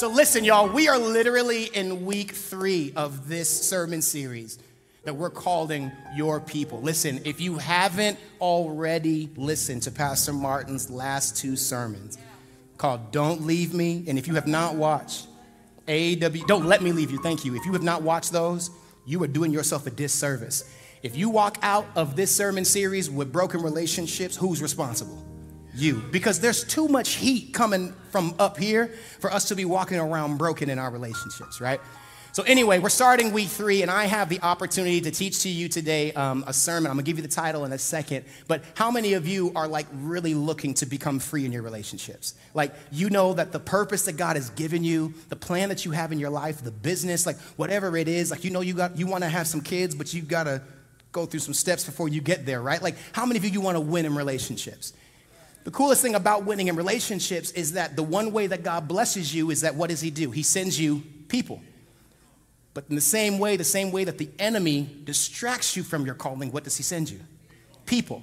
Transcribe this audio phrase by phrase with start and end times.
[0.00, 4.58] So, listen, y'all, we are literally in week three of this sermon series
[5.04, 6.80] that we're calling Your People.
[6.80, 12.16] Listen, if you haven't already listened to Pastor Martin's last two sermons
[12.78, 15.26] called Don't Leave Me, and if you have not watched
[15.86, 17.54] AW, Don't Let Me Leave You, thank you.
[17.54, 18.70] If you have not watched those,
[19.04, 20.64] you are doing yourself a disservice.
[21.02, 25.29] If you walk out of this sermon series with broken relationships, who's responsible?
[25.74, 26.02] You.
[26.10, 28.88] Because there's too much heat coming from up here
[29.20, 31.80] for us to be walking around broken in our relationships, right?
[32.32, 35.68] So, anyway, we're starting week three, and I have the opportunity to teach to you
[35.68, 36.88] today um, a sermon.
[36.88, 39.66] I'm gonna give you the title in a second, but how many of you are
[39.66, 42.34] like really looking to become free in your relationships?
[42.54, 45.90] Like, you know that the purpose that God has given you, the plan that you
[45.90, 48.96] have in your life, the business, like whatever it is, like you know you got
[48.96, 50.62] you wanna have some kids, but you gotta
[51.10, 52.80] go through some steps before you get there, right?
[52.80, 54.92] Like, how many of you, you wanna win in relationships?
[55.64, 59.34] The coolest thing about winning in relationships is that the one way that God blesses
[59.34, 60.30] you is that what does He do?
[60.30, 61.60] He sends you people.
[62.72, 66.14] But in the same way, the same way that the enemy distracts you from your
[66.14, 67.20] calling, what does he send you?
[67.84, 68.22] People.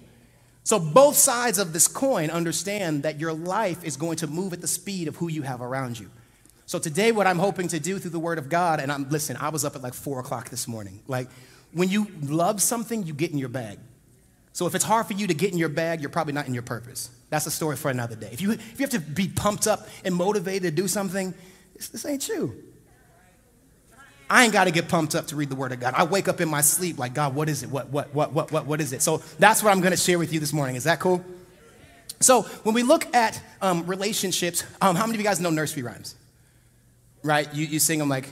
[0.64, 4.61] So both sides of this coin understand that your life is going to move at
[4.61, 6.09] the speed of who you have around you.
[6.66, 9.38] So today, what I'm hoping to do through the Word of God, and I'm listen,
[9.38, 11.02] I was up at like four o'clock this morning.
[11.08, 11.30] Like
[11.72, 13.80] when you love something, you get in your bag.
[14.52, 16.54] So if it's hard for you to get in your bag, you're probably not in
[16.54, 17.09] your purpose.
[17.30, 18.30] That's a story for another day.
[18.31, 21.33] If you, if you have to be pumped up and motivated to do something,
[21.75, 22.64] this ain't you.
[24.30, 25.94] I ain't got to get pumped up to read the Word of God.
[25.95, 27.70] I wake up in my sleep like, God, what is it?
[27.70, 29.02] What, what, what, what, what, what is it?
[29.02, 30.75] So that's what I'm going to share with you this morning.
[30.75, 31.23] Is that cool?
[32.20, 35.83] So when we look at um, relationships, um, how many of you guys know nursery
[35.83, 36.16] rhymes?
[37.23, 37.53] Right?
[37.53, 38.30] You, you sing them like,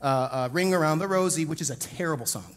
[0.00, 2.56] uh, uh, Ring Around the Rosie, which is a terrible song.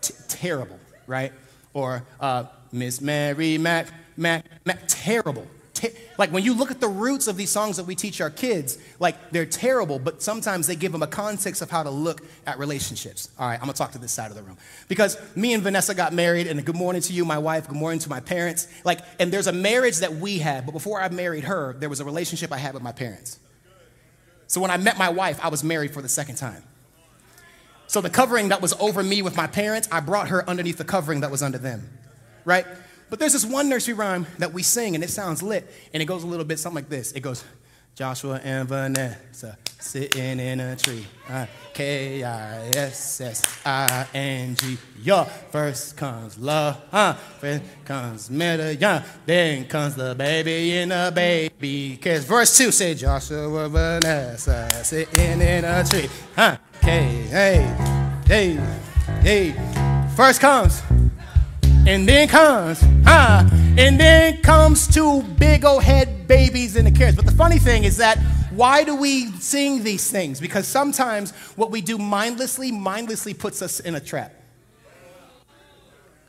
[0.00, 1.32] T- terrible, right?
[1.74, 4.44] Or uh, Miss Mary Mac, Mac,
[4.86, 5.46] terrible
[6.18, 8.78] like when you look at the roots of these songs that we teach our kids,
[8.98, 12.58] like they're terrible, but sometimes they give them a context of how to look at
[12.58, 13.30] relationships.
[13.38, 14.56] All right, I'm gonna talk to this side of the room.
[14.88, 17.98] Because me and Vanessa got married, and good morning to you, my wife, good morning
[18.00, 18.68] to my parents.
[18.84, 22.00] Like, and there's a marriage that we had, but before I married her, there was
[22.00, 23.38] a relationship I had with my parents.
[24.46, 26.62] So when I met my wife, I was married for the second time.
[27.88, 30.84] So the covering that was over me with my parents, I brought her underneath the
[30.84, 31.88] covering that was under them,
[32.44, 32.66] right?
[33.08, 36.06] But there's this one nursery rhyme that we sing, and it sounds lit, and it
[36.06, 37.12] goes a little bit something like this.
[37.12, 37.44] It goes,
[37.96, 41.06] Joshua and Vanessa sitting in a tree.
[41.30, 44.76] Uh, K I S S I N G.
[45.02, 47.16] Your first comes love, huh?
[47.40, 49.02] Then comes medallion.
[49.24, 51.96] Then comes the baby in the baby.
[51.96, 56.10] Cause verse two say Joshua and Vanessa sitting in a tree.
[56.34, 56.58] Huh?
[56.82, 57.62] K hey
[58.26, 58.60] hey
[59.22, 60.12] hey.
[60.14, 60.82] First comes
[61.86, 63.48] and then comes, huh?
[63.78, 67.16] And then comes two big old head babies in the carriage.
[67.16, 68.18] But the funny thing is that
[68.50, 70.40] why do we sing these things?
[70.40, 74.32] Because sometimes what we do mindlessly, mindlessly puts us in a trap.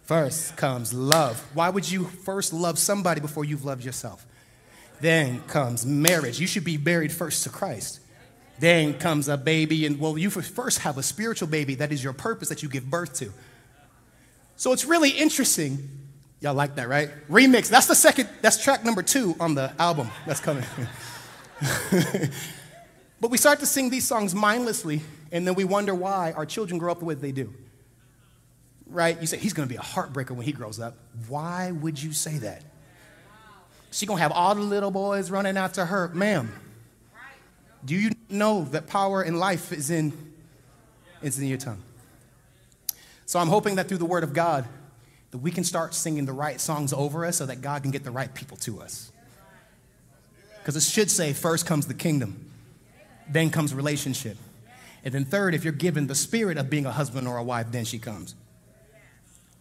[0.04, 1.44] First comes love.
[1.54, 4.26] Why would you first love somebody before you've loved yourself?
[5.02, 6.40] Then comes marriage.
[6.40, 8.00] You should be married first to Christ.
[8.60, 12.14] Then comes a baby, and well, you first have a spiritual baby that is your
[12.14, 13.32] purpose that you give birth to.
[14.58, 15.88] So it's really interesting.
[16.42, 17.10] Y'all like that, right?
[17.30, 17.70] Remix.
[17.70, 20.64] That's the second, that's track number two on the album that's coming.
[23.22, 25.02] but we start to sing these songs mindlessly,
[25.32, 27.54] and then we wonder why our children grow up the way they do.
[28.88, 29.20] Right?
[29.22, 30.96] You say, he's gonna be a heartbreaker when he grows up.
[31.28, 32.64] Why would you say that?
[33.92, 36.10] She's gonna have all the little boys running after her.
[36.10, 36.52] Ma'am,
[37.86, 40.14] do you know that power in life is in,
[41.22, 41.84] is in your tongue?
[43.28, 44.66] So I'm hoping that through the Word of God,
[45.32, 48.06] that we can start singing the right songs over us so that God can get
[48.06, 49.12] the right people to us.
[50.60, 52.50] Because it should say, first comes the kingdom,
[53.30, 54.38] then comes relationship.
[55.04, 57.68] And then, third, if you're given the spirit of being a husband or a wife,
[57.70, 58.34] then she comes.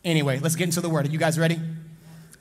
[0.04, 1.09] Anyway, let's get into the word.
[1.09, 1.60] Are you guys ready?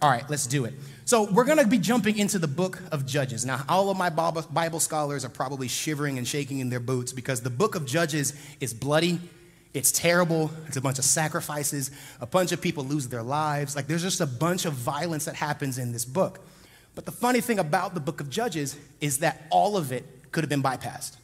[0.03, 0.75] All right, let's do it.
[1.05, 3.45] So, we're going to be jumping into the book of Judges.
[3.45, 7.41] Now, all of my Bible scholars are probably shivering and shaking in their boots because
[7.41, 9.19] the book of Judges is bloody,
[9.75, 10.51] it's terrible.
[10.67, 11.91] It's a bunch of sacrifices.
[12.21, 13.75] A bunch of people lose their lives.
[13.75, 16.39] Like, there's just a bunch of violence that happens in this book.
[16.95, 20.45] But the funny thing about the book of Judges is that all of it could
[20.45, 21.17] have been bypassed.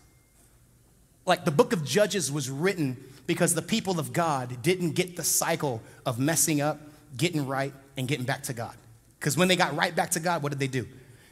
[1.25, 5.23] Like, the book of Judges was written because the people of God didn't get the
[5.23, 6.81] cycle of messing up,
[7.15, 8.75] getting right, and getting back to God.
[9.17, 10.85] Because when they got right back to God, what did they do?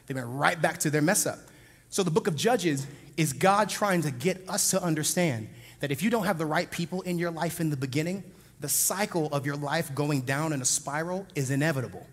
[0.06, 1.38] They went right back to their mess up.
[1.90, 2.86] So, the book of Judges
[3.18, 5.48] is God trying to get us to understand
[5.80, 8.22] that if you don't have the right people in your life in the beginning,
[8.60, 12.06] the cycle of your life going down in a spiral is inevitable.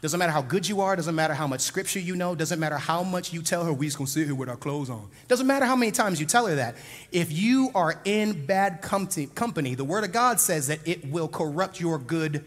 [0.00, 2.76] Doesn't matter how good you are, doesn't matter how much scripture you know, doesn't matter
[2.76, 5.08] how much you tell her, we just gonna sit here with our clothes on.
[5.26, 6.76] Doesn't matter how many times you tell her that.
[7.10, 11.80] If you are in bad company, the word of God says that it will corrupt
[11.80, 12.44] your good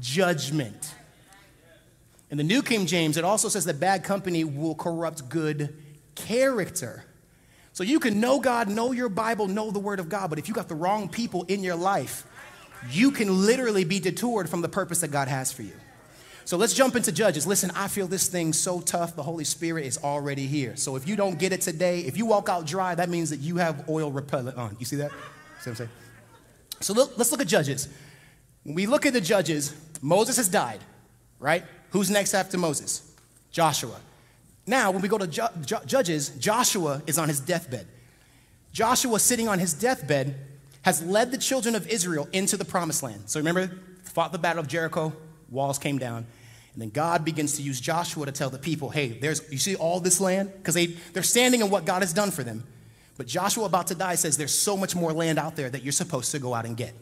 [0.00, 0.94] judgment.
[2.30, 5.76] In the New King James, it also says that bad company will corrupt good
[6.16, 7.04] character.
[7.78, 10.48] So you can know God, know your Bible, know the Word of God, but if
[10.48, 12.26] you got the wrong people in your life,
[12.90, 15.74] you can literally be detoured from the purpose that God has for you.
[16.44, 17.46] So let's jump into Judges.
[17.46, 19.14] Listen, I feel this thing so tough.
[19.14, 20.74] The Holy Spirit is already here.
[20.74, 23.38] So if you don't get it today, if you walk out dry, that means that
[23.38, 24.76] you have oil repellent on.
[24.80, 25.12] You see that?
[25.12, 25.90] See what I'm saying?
[26.80, 27.88] So look, let's look at Judges.
[28.64, 29.72] When we look at the Judges,
[30.02, 30.80] Moses has died,
[31.38, 31.62] right?
[31.90, 33.08] Who's next after Moses?
[33.52, 34.00] Joshua.
[34.68, 37.86] Now, when we go to Ju- Ju- Judges, Joshua is on his deathbed.
[38.70, 40.36] Joshua, sitting on his deathbed,
[40.82, 43.22] has led the children of Israel into the promised land.
[43.26, 43.70] So remember,
[44.04, 45.14] fought the battle of Jericho,
[45.50, 46.26] walls came down.
[46.74, 49.74] And then God begins to use Joshua to tell the people, hey, there's, you see
[49.74, 50.52] all this land?
[50.54, 52.62] Because they, they're standing in what God has done for them.
[53.16, 55.92] But Joshua, about to die, says there's so much more land out there that you're
[55.92, 56.94] supposed to go out and get.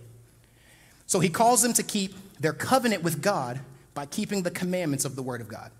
[1.06, 3.60] So he calls them to keep their covenant with God
[3.92, 5.72] by keeping the commandments of the Word of God.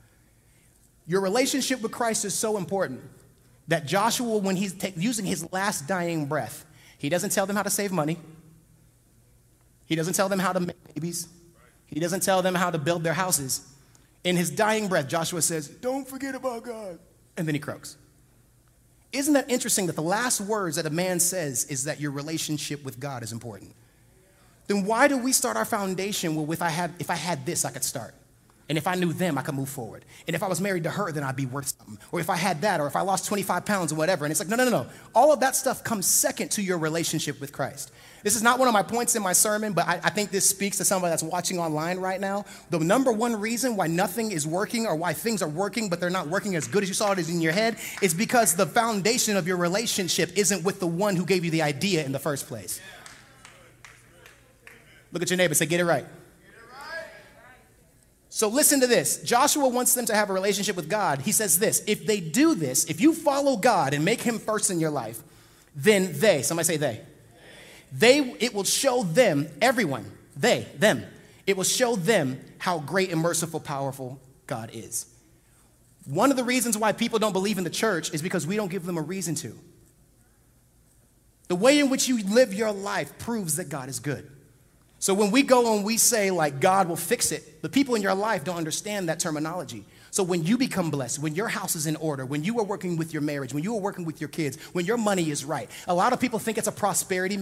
[1.07, 3.01] Your relationship with Christ is so important
[3.69, 6.65] that Joshua, when he's using his last dying breath,
[6.99, 8.19] he doesn't tell them how to save money.
[9.87, 11.29] He doesn't tell them how to make babies.
[11.87, 13.73] He doesn't tell them how to build their houses.
[14.25, 16.99] In his dying breath, Joshua says, Don't forget about God.
[17.37, 17.97] And then he croaks.
[19.13, 22.85] Isn't that interesting that the last words that a man says is that your relationship
[22.85, 23.73] with God is important?
[24.67, 27.65] then why do we start our foundation well, if I had, if I had this,
[27.65, 28.15] I could start?
[28.69, 30.05] And if I knew them, I could move forward.
[30.27, 31.99] And if I was married to her, then I'd be worth something.
[32.11, 34.25] Or if I had that, or if I lost 25 pounds or whatever.
[34.25, 34.87] And it's like, no, no, no, no.
[35.15, 37.93] All of that stuff comes second to your relationship with Christ.
[38.25, 40.49] This is not one of my points in my sermon, but I, I think this
[40.49, 42.45] speaks to somebody that's watching online right now.
[42.71, 46.11] The number one reason why nothing is working or why things are working, but they're
[46.11, 48.67] not working as good as you saw it is in your head, is because the
[48.67, 52.19] foundation of your relationship isn't with the one who gave you the idea in the
[52.19, 52.81] first place.
[55.13, 56.05] Look at your neighbor, say, get it right.
[58.37, 59.23] So listen to this.
[59.23, 61.23] Joshua wants them to have a relationship with God.
[61.23, 64.71] He says this if they do this, if you follow God and make him first
[64.71, 65.23] in your life,
[65.75, 67.01] then they, somebody say they,
[67.93, 71.03] they, it will show them, everyone, they, them,
[71.47, 75.07] it will show them how great and merciful, powerful God is.
[76.05, 78.71] One of the reasons why people don't believe in the church is because we don't
[78.71, 79.59] give them a reason to.
[81.49, 84.31] The way in which you live your life proves that God is good.
[84.99, 88.03] So when we go and we say, like, God will fix it, the people in
[88.03, 89.85] your life don't understand that terminology.
[90.11, 92.97] So when you become blessed, when your house is in order, when you are working
[92.97, 95.71] with your marriage, when you are working with your kids, when your money is right,
[95.87, 97.37] a lot of people think it's a prosperity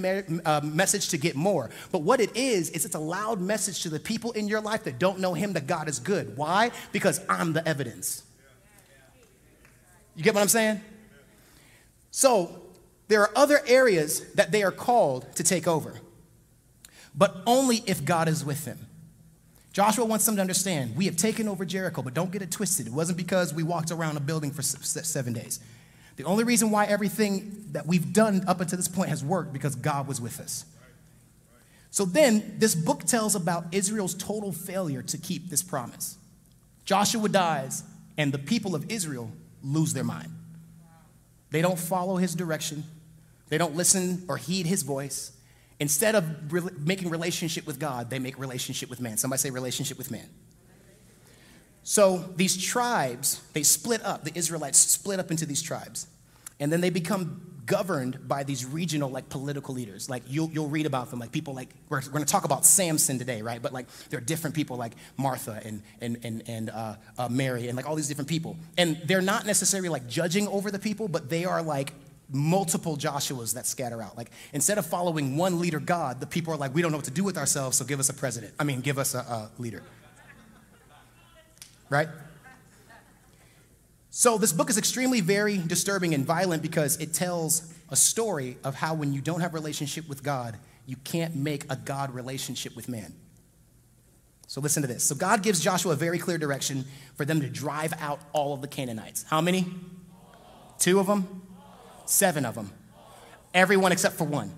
[0.45, 1.71] uh, message to get more.
[1.93, 4.83] But what it is, is it's a loud message to the people in your life
[4.85, 6.37] that don't know Him that God is good.
[6.37, 6.73] Why?
[6.91, 8.25] Because I'm the evidence.
[10.17, 10.81] You get what I'm saying?
[12.11, 12.61] So
[13.07, 16.01] there are other areas that they are called to take over
[17.15, 18.79] but only if God is with them.
[19.73, 22.87] Joshua wants them to understand we have taken over Jericho, but don't get it twisted.
[22.87, 25.61] It wasn't because we walked around a building for seven days.
[26.17, 29.75] The only reason why everything that we've done up until this point has worked because
[29.75, 30.65] God was with us.
[31.91, 36.19] So then, this book tells about Israel's total failure to keep this promise.
[36.85, 37.85] Joshua dies,
[38.17, 39.31] and the people of Israel
[39.63, 40.31] lose their mind.
[41.51, 42.85] They don't follow his direction,
[43.49, 45.33] they don't listen or heed his voice.
[45.81, 49.17] Instead of re- making relationship with God, they make relationship with man.
[49.17, 50.29] Somebody say relationship with man.
[51.83, 54.25] So these tribes, they split up.
[54.25, 56.07] The Israelites split up into these tribes.
[56.59, 60.09] And then they become governed by these regional, like political leaders.
[60.09, 62.65] Like you'll, you'll read about them, like people like, we're, we're going to talk about
[62.65, 63.61] Samson today, right?
[63.61, 67.69] But like there are different people like Martha and, and, and, and uh, uh, Mary
[67.69, 68.57] and like all these different people.
[68.79, 71.93] And they're not necessarily like judging over the people, but they are like
[72.31, 74.17] multiple Joshuas that scatter out.
[74.17, 77.05] Like instead of following one leader, God, the people are like, we don't know what
[77.07, 78.55] to do with ourselves, so give us a president.
[78.59, 79.83] I mean, give us a, a leader.
[81.91, 82.09] Right?
[84.11, 88.77] So this book is extremely very disturbing and violent because it tells a story of
[88.77, 92.77] how when you don't have a relationship with God, you can't make a God relationship
[92.77, 93.13] with man.
[94.47, 95.03] So listen to this.
[95.03, 96.85] So God gives Joshua a very clear direction
[97.17, 99.25] for them to drive out all of the Canaanites.
[99.25, 99.67] How many?
[100.79, 101.44] Two of them?
[102.07, 102.71] Seven of them.
[103.53, 104.53] Everyone except for one.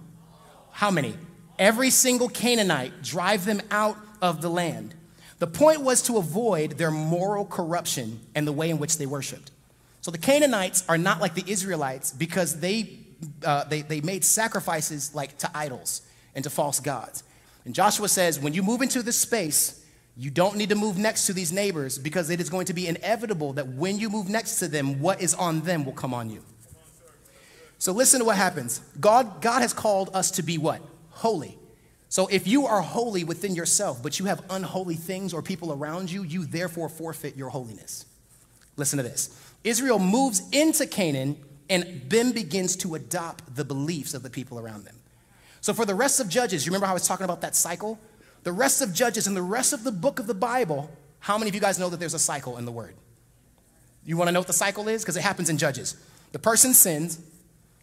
[0.73, 1.15] How many?
[1.59, 4.95] Every single Canaanite, drive them out of the land.
[5.39, 9.51] The point was to avoid their moral corruption and the way in which they worshiped.
[10.01, 12.99] So the Canaanites are not like the Israelites because they,
[13.45, 16.03] uh, they, they made sacrifices like to idols
[16.35, 17.23] and to false gods.
[17.65, 19.83] And Joshua says, when you move into this space,
[20.19, 22.87] You don't need to move next to these neighbors because it is going to be
[22.87, 26.31] inevitable that when you move next to them, what is on them will come on
[26.31, 26.43] you.
[27.79, 28.81] So listen to what happens.
[28.99, 30.81] God, God has called us to be what?
[31.11, 31.59] Holy.
[32.09, 36.11] So if you are holy within yourself, but you have unholy things or people around
[36.11, 38.07] you, you therefore forfeit your holiness.
[38.77, 39.31] Listen to this.
[39.65, 41.37] Israel moves into Canaan
[41.69, 44.95] and then begins to adopt the beliefs of the people around them.
[45.61, 47.99] So for the rest of Judges, you remember how I was talking about that cycle?
[48.45, 51.49] The rest of Judges and the rest of the book of the Bible, how many
[51.49, 52.95] of you guys know that there's a cycle in the word?
[54.05, 55.03] You want to know what the cycle is?
[55.03, 55.97] Because it happens in Judges.
[56.31, 57.21] The person sins,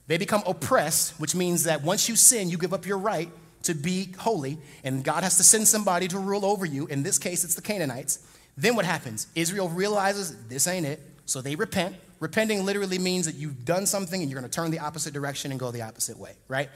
[0.08, 3.30] they become oppressed, which means that once you sin, you give up your right
[3.64, 6.86] to be holy, and God has to send somebody to rule over you.
[6.88, 8.20] In this case, it's the Canaanites.
[8.58, 9.28] Then what happens?
[9.36, 11.96] Israel realizes this ain't it, so they repent.
[12.20, 15.52] Repenting literally means that you've done something and you're going to turn the opposite direction
[15.52, 16.70] and go the opposite way, right?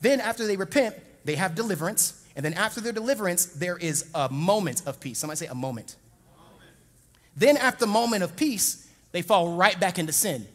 [0.00, 2.24] Then after they repent, they have deliverance.
[2.36, 5.18] And then after their deliverance, there is a moment of peace.
[5.18, 5.96] Somebody say a moment.
[6.36, 6.70] moment.
[7.36, 10.46] Then after the moment of peace, they fall right back into sin.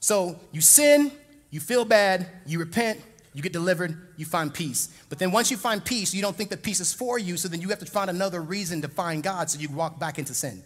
[0.00, 1.10] So you sin,
[1.50, 3.00] you feel bad, you repent,
[3.32, 4.88] you get delivered, you find peace.
[5.08, 7.48] But then once you find peace, you don't think that peace is for you, so
[7.48, 10.34] then you have to find another reason to find God so you walk back into
[10.34, 10.62] sin.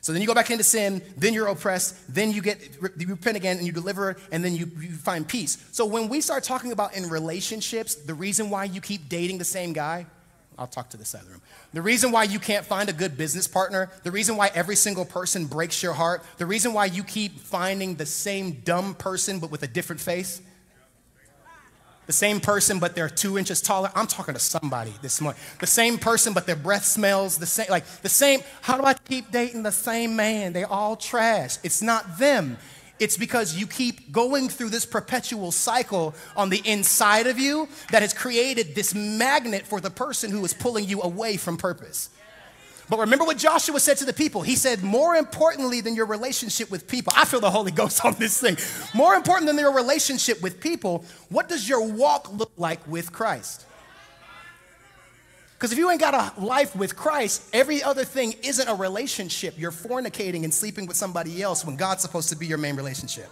[0.00, 2.60] So then you go back into sin, then you're oppressed, then you get
[2.96, 5.58] you repent again and you deliver, and then you, you find peace.
[5.72, 9.44] So when we start talking about in relationships, the reason why you keep dating the
[9.44, 10.06] same guy,
[10.58, 11.42] I'll talk to the side of the room.
[11.74, 15.04] The reason why you can't find a good business partner, the reason why every single
[15.04, 19.50] person breaks your heart, the reason why you keep finding the same dumb person but
[19.50, 20.40] with a different face,
[22.06, 23.90] the same person, but they're two inches taller.
[23.94, 25.40] I'm talking to somebody this morning.
[25.58, 27.66] The same person, but their breath smells the same.
[27.68, 28.42] Like the same.
[28.62, 30.52] How do I keep dating the same man?
[30.52, 31.58] They all trash.
[31.64, 32.58] It's not them.
[32.98, 38.02] It's because you keep going through this perpetual cycle on the inside of you that
[38.02, 42.10] has created this magnet for the person who is pulling you away from purpose.
[42.88, 44.42] But remember what Joshua said to the people.
[44.42, 48.14] He said, More importantly than your relationship with people, I feel the Holy Ghost on
[48.14, 48.56] this thing.
[48.94, 53.65] More important than your relationship with people, what does your walk look like with Christ?
[55.56, 59.54] Because if you ain't got a life with Christ, every other thing isn't a relationship.
[59.56, 63.30] You're fornicating and sleeping with somebody else when God's supposed to be your main relationship.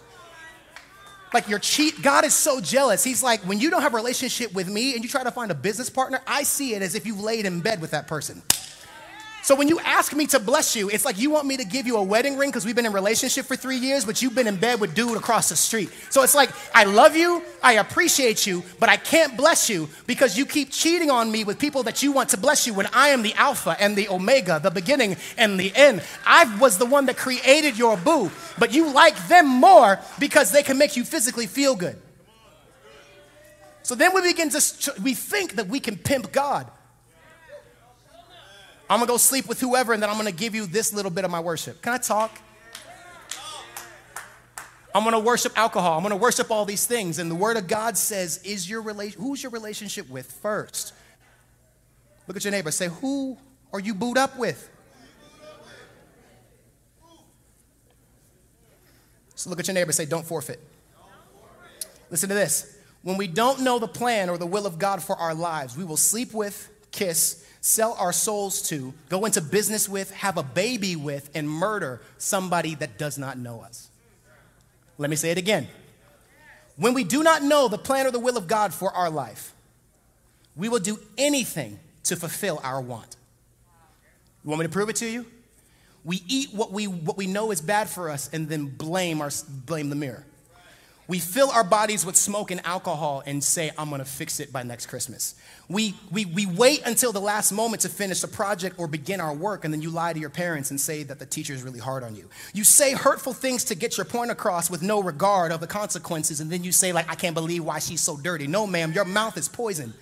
[1.33, 2.01] Like you're cheat.
[2.01, 3.03] God is so jealous.
[3.03, 5.51] He's like, when you don't have a relationship with me and you try to find
[5.51, 8.41] a business partner, I see it as if you've laid in bed with that person.
[9.45, 11.85] So when you ask me to bless you, it's like you want me to give
[11.85, 14.47] you a wedding ring because we've been in relationship for three years, but you've been
[14.47, 15.91] in bed with dude across the street.
[16.09, 20.35] So it's like I love you, I appreciate you, but I can't bless you because
[20.35, 23.09] you keep cheating on me with people that you want to bless you when I
[23.09, 26.01] am the Alpha and the Omega, the beginning and the end.
[26.25, 30.63] I was the one that created your boo, but you like them more because they
[30.63, 32.01] can make you physically feel good.
[33.83, 36.65] So then we begin to we think that we can pimp God.
[38.89, 41.25] I'm gonna go sleep with whoever, and then I'm gonna give you this little bit
[41.25, 41.81] of my worship.
[41.81, 42.37] Can I talk?
[44.93, 45.97] I'm gonna worship alcohol.
[45.97, 47.19] I'm gonna worship all these things.
[47.19, 50.93] And the word of God says, is your relation who's your relationship with first?
[52.27, 53.37] Look at your neighbor, say, Who
[53.73, 54.69] are you booed up with?
[59.35, 60.59] So look at your neighbor, say, Don't forfeit.
[62.09, 62.77] Listen to this.
[63.03, 65.83] When we don't know the plan or the will of God for our lives, we
[65.83, 70.95] will sleep with, kiss, sell our souls to, go into business with, have a baby
[70.95, 73.89] with, and murder somebody that does not know us.
[74.99, 75.67] Let me say it again.
[76.75, 79.55] When we do not know the plan or the will of God for our life,
[80.55, 83.15] we will do anything to fulfill our want.
[84.43, 85.25] You want me to prove it to you?
[86.03, 89.31] We eat what we, what we know is bad for us and then blame, our,
[89.65, 90.23] blame the mirror.
[91.07, 94.63] We fill our bodies with smoke and alcohol and say, I'm gonna fix it by
[94.63, 95.35] next Christmas.
[95.69, 99.33] We, we, we wait until the last moment to finish a project or begin our
[99.33, 101.79] work, and then you lie to your parents and say that the teacher is really
[101.79, 102.27] hard on you.
[102.53, 106.39] You say hurtful things to get your point across with no regard of the consequences,
[106.39, 108.47] and then you say, like, I can't believe why she's so dirty.
[108.47, 109.93] No, ma'am, your mouth is poison.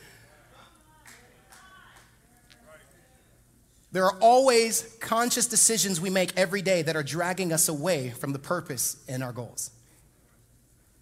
[3.91, 8.33] There are always conscious decisions we make every day that are dragging us away from
[8.33, 9.69] the purpose and our goals.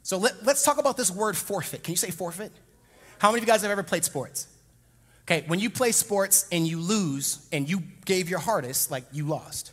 [0.03, 1.84] So let, us talk about this word forfeit.
[1.84, 2.51] Can you say forfeit?
[3.20, 4.48] How many of you guys have ever played sports?
[5.24, 9.27] Okay, when you play sports and you lose and you gave your hardest, like you
[9.27, 9.72] lost.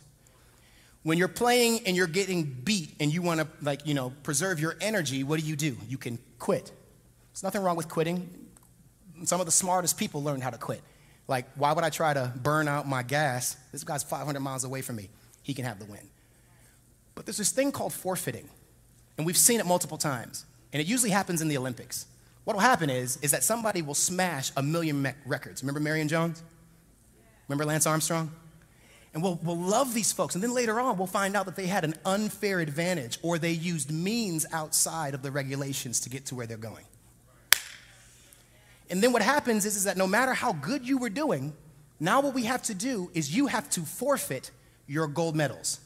[1.01, 4.59] When you're playing and you're getting beat and you want to, like, you know, preserve
[4.59, 5.75] your energy, what do you do?
[5.87, 6.71] You can quit.
[7.31, 8.29] There's nothing wrong with quitting.
[9.23, 10.81] Some of the smartest people learn how to quit.
[11.27, 13.57] Like, why would I try to burn out my gas?
[13.71, 15.09] This guy's 500 miles away from me.
[15.41, 16.07] He can have the win.
[17.15, 18.49] But there's this thing called forfeiting.
[19.19, 20.45] And we've seen it multiple times.
[20.71, 22.05] And it usually happens in the Olympics.
[22.45, 25.61] What will happen is, is that somebody will smash a million records.
[25.61, 26.41] Remember Marion Jones?
[27.49, 28.31] Remember Lance Armstrong?
[29.13, 30.35] And we'll, we'll love these folks.
[30.35, 33.51] And then later on, we'll find out that they had an unfair advantage or they
[33.51, 36.85] used means outside of the regulations to get to where they're going.
[38.89, 41.51] And then what happens is, is that no matter how good you were doing,
[41.99, 44.51] now what we have to do is you have to forfeit
[44.87, 45.81] your gold medals.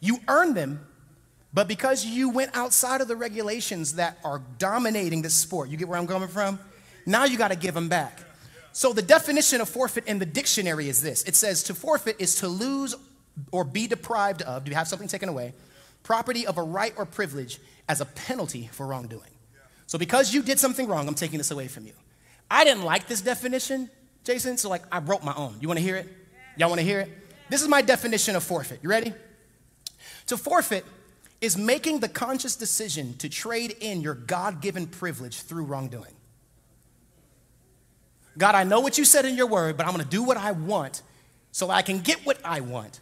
[0.00, 0.86] You earn them,
[1.56, 5.88] but because you went outside of the regulations that are dominating this sport, you get
[5.88, 6.58] where I'm coming from?
[7.06, 8.20] Now you got to give them back.
[8.72, 12.34] So the definition of forfeit in the dictionary is this it says to forfeit is
[12.36, 12.94] to lose
[13.52, 15.54] or be deprived of, to have something taken away,
[16.02, 17.58] property of a right or privilege
[17.88, 19.30] as a penalty for wrongdoing.
[19.86, 21.94] So because you did something wrong, I'm taking this away from you.
[22.50, 23.88] I didn't like this definition,
[24.24, 25.56] Jason, so like I wrote my own.
[25.62, 26.06] You want to hear it?
[26.58, 27.10] Y'all want to hear it?
[27.48, 28.80] This is my definition of forfeit.
[28.82, 29.14] You ready?
[30.26, 30.84] To forfeit
[31.40, 36.14] is making the conscious decision to trade in your God given privilege through wrongdoing.
[38.38, 40.36] God, I know what you said in your word, but I'm going to do what
[40.36, 41.02] I want
[41.52, 43.00] so I can get what I want.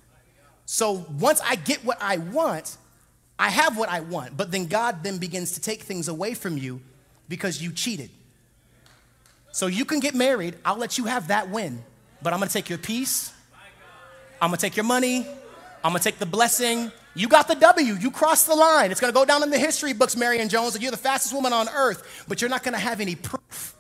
[0.67, 2.77] So once I get what I want,
[3.39, 4.37] I have what I want.
[4.37, 6.81] But then God then begins to take things away from you
[7.29, 8.11] because you cheated.
[9.53, 11.83] So you can get married, I'll let you have that win,
[12.23, 13.33] but I'm going to take your peace.
[14.41, 15.27] I'm going to take your money.
[15.83, 16.91] I'm going to take the blessing.
[17.15, 17.95] You got the W.
[17.95, 18.91] You crossed the line.
[18.91, 21.33] It's going to go down in the history books, Marion Jones, that you're the fastest
[21.33, 23.77] woman on earth, but you're not going to have any proof.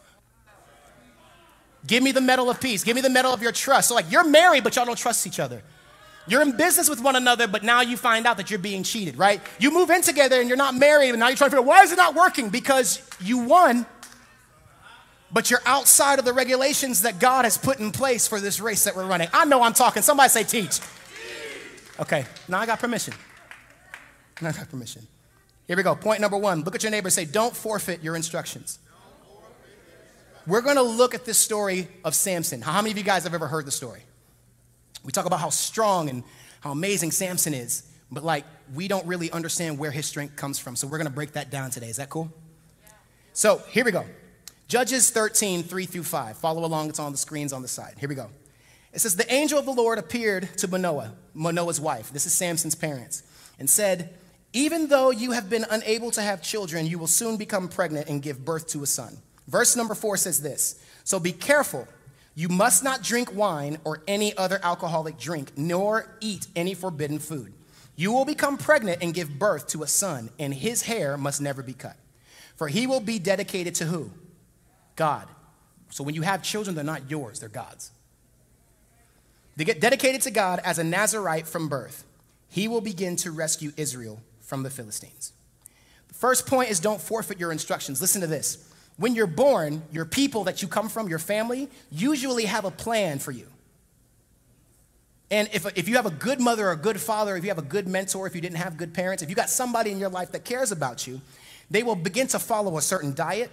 [1.87, 2.85] Give me the medal of peace.
[2.85, 3.88] Give me the medal of your trust.
[3.88, 5.62] So, like, you're married, but y'all don't trust each other.
[6.26, 9.19] You're in business with one another, but now you find out that you're being cheated,
[9.19, 9.43] right?
[9.59, 11.69] You move in together and you're not married, and now you're trying to figure out
[11.69, 12.49] why is it not working?
[12.49, 13.85] Because you won,
[15.31, 18.85] but you're outside of the regulations that God has put in place for this race
[18.85, 19.29] that we're running.
[19.35, 20.00] I know I'm talking.
[20.00, 20.81] Somebody say teach.
[22.01, 23.15] Okay, now I got permission.
[24.41, 25.07] Now I got permission.
[25.67, 25.95] Here we go.
[25.95, 26.63] Point number one.
[26.63, 28.79] Look at your neighbor and say, don't forfeit your instructions.
[30.47, 32.61] We're going to look at this story of Samson.
[32.61, 34.03] How many of you guys have ever heard the story?
[35.05, 36.23] We talk about how strong and
[36.61, 40.77] how amazing Samson is, but like we don't really understand where his strength comes from.
[40.77, 41.89] So we're going to break that down today.
[41.89, 42.31] Is that cool?
[42.83, 42.93] Yeah.
[43.33, 44.05] So here we go.
[44.69, 46.37] Judges 13, 3 through 5.
[46.39, 47.95] Follow along, it's on the screens on the side.
[47.99, 48.30] Here we go.
[48.95, 52.13] It says, The angel of the Lord appeared to Manoah, Manoah's wife.
[52.13, 53.25] This is Samson's parents,
[53.59, 54.15] and said,
[54.52, 58.23] Even though you have been unable to have children, you will soon become pregnant and
[58.23, 59.19] give birth to a son.
[59.49, 61.89] Verse number four says this So be careful.
[62.37, 67.52] You must not drink wine or any other alcoholic drink, nor eat any forbidden food.
[67.97, 71.63] You will become pregnant and give birth to a son, and his hair must never
[71.63, 71.97] be cut.
[72.57, 74.11] For he will be dedicated to who?
[74.97, 75.28] God.
[75.91, 77.93] So when you have children, they're not yours, they're God's.
[79.56, 82.04] They get dedicated to God as a Nazarite from birth.
[82.49, 85.32] He will begin to rescue Israel from the Philistines.
[86.08, 88.00] The first point is don't forfeit your instructions.
[88.00, 88.71] Listen to this.
[88.97, 93.19] When you're born, your people that you come from, your family, usually have a plan
[93.19, 93.47] for you.
[95.30, 97.58] And if, if you have a good mother or a good father, if you have
[97.58, 100.10] a good mentor, if you didn't have good parents, if you got somebody in your
[100.10, 101.21] life that cares about you,
[101.71, 103.50] they will begin to follow a certain diet,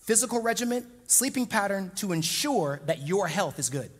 [0.00, 3.90] physical regimen, sleeping pattern to ensure that your health is good.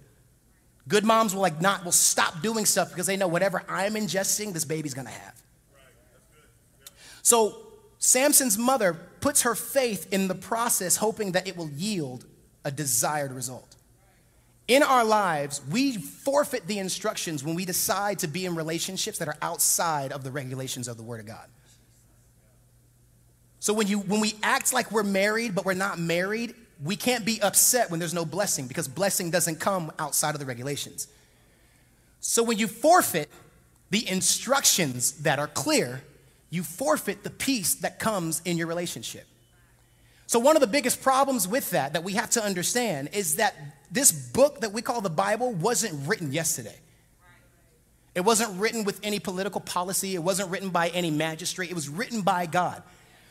[0.88, 4.52] Good moms will like not will stop doing stuff because they know whatever I'm ingesting,
[4.52, 5.42] this baby's gonna have.
[7.22, 7.66] So
[7.98, 12.24] Samson's mother puts her faith in the process, hoping that it will yield
[12.64, 13.74] a desired result.
[14.68, 19.28] In our lives, we forfeit the instructions when we decide to be in relationships that
[19.28, 21.46] are outside of the regulations of the Word of God.
[23.60, 27.24] So when, you, when we act like we're married, but we're not married, we can't
[27.24, 31.08] be upset when there's no blessing because blessing doesn't come outside of the regulations.
[32.20, 33.30] So when you forfeit
[33.90, 36.02] the instructions that are clear,
[36.50, 39.26] you forfeit the peace that comes in your relationship.
[40.28, 43.54] So, one of the biggest problems with that, that we have to understand, is that
[43.92, 46.74] this book that we call the Bible wasn't written yesterday.
[48.16, 51.88] It wasn't written with any political policy, it wasn't written by any magistrate, it was
[51.88, 52.82] written by God.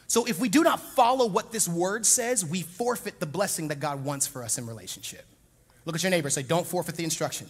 [0.08, 3.80] So, if we do not follow what this word says, we forfeit the blessing that
[3.80, 5.26] God wants for us in relationship.
[5.86, 7.48] Look at your neighbor, say, Don't forfeit the instruction.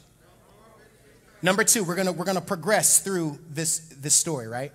[1.41, 4.71] Number two, we're gonna, we're gonna progress through this, this story, right?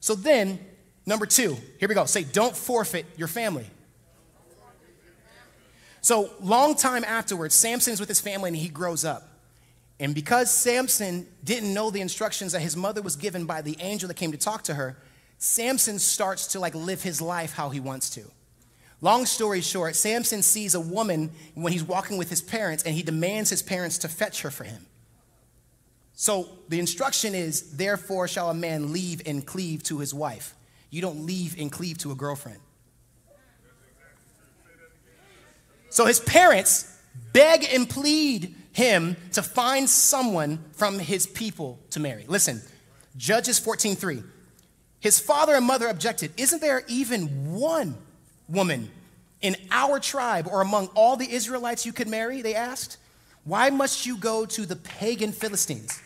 [0.00, 0.58] So then,
[1.06, 2.04] number two, here we go.
[2.04, 3.66] Say, don't forfeit your family.
[6.00, 9.28] So, long time afterwards, Samson's with his family and he grows up.
[10.00, 14.06] And because Samson didn't know the instructions that his mother was given by the angel
[14.06, 14.96] that came to talk to her,
[15.38, 18.22] Samson starts to like live his life how he wants to.
[19.00, 23.02] Long story short, Samson sees a woman when he's walking with his parents and he
[23.02, 24.86] demands his parents to fetch her for him.
[26.14, 30.56] So the instruction is, therefore shall a man leave and cleave to his wife.
[30.90, 32.58] You don't leave and cleave to a girlfriend.
[35.90, 36.92] So his parents
[37.32, 42.24] beg and plead him to find someone from his people to marry.
[42.26, 42.62] Listen,
[43.16, 44.24] Judges 14:3.
[45.00, 47.96] His father and mother objected, Isn't there even one
[48.48, 48.90] woman
[49.40, 52.42] in our tribe or among all the Israelites you could marry?
[52.42, 52.98] They asked.
[53.44, 56.02] Why must you go to the pagan Philistines?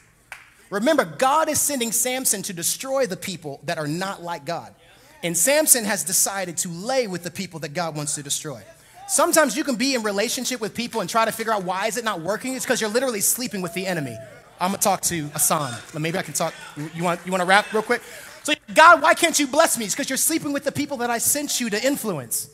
[0.71, 4.75] Remember, God is sending Samson to destroy the people that are not like God.
[5.23, 8.63] And Samson has decided to lay with the people that God wants to destroy.
[9.09, 11.97] Sometimes you can be in relationship with people and try to figure out why is
[11.97, 12.55] it not working.
[12.55, 14.17] It's because you're literally sleeping with the enemy.
[14.61, 15.75] I'm gonna talk to Asan.
[15.99, 16.55] Maybe I can talk.
[16.95, 18.01] You want you want to rap real quick?
[18.45, 19.85] So God, why can't you bless me?
[19.85, 22.51] It's because you're sleeping with the people that I sent you to influence.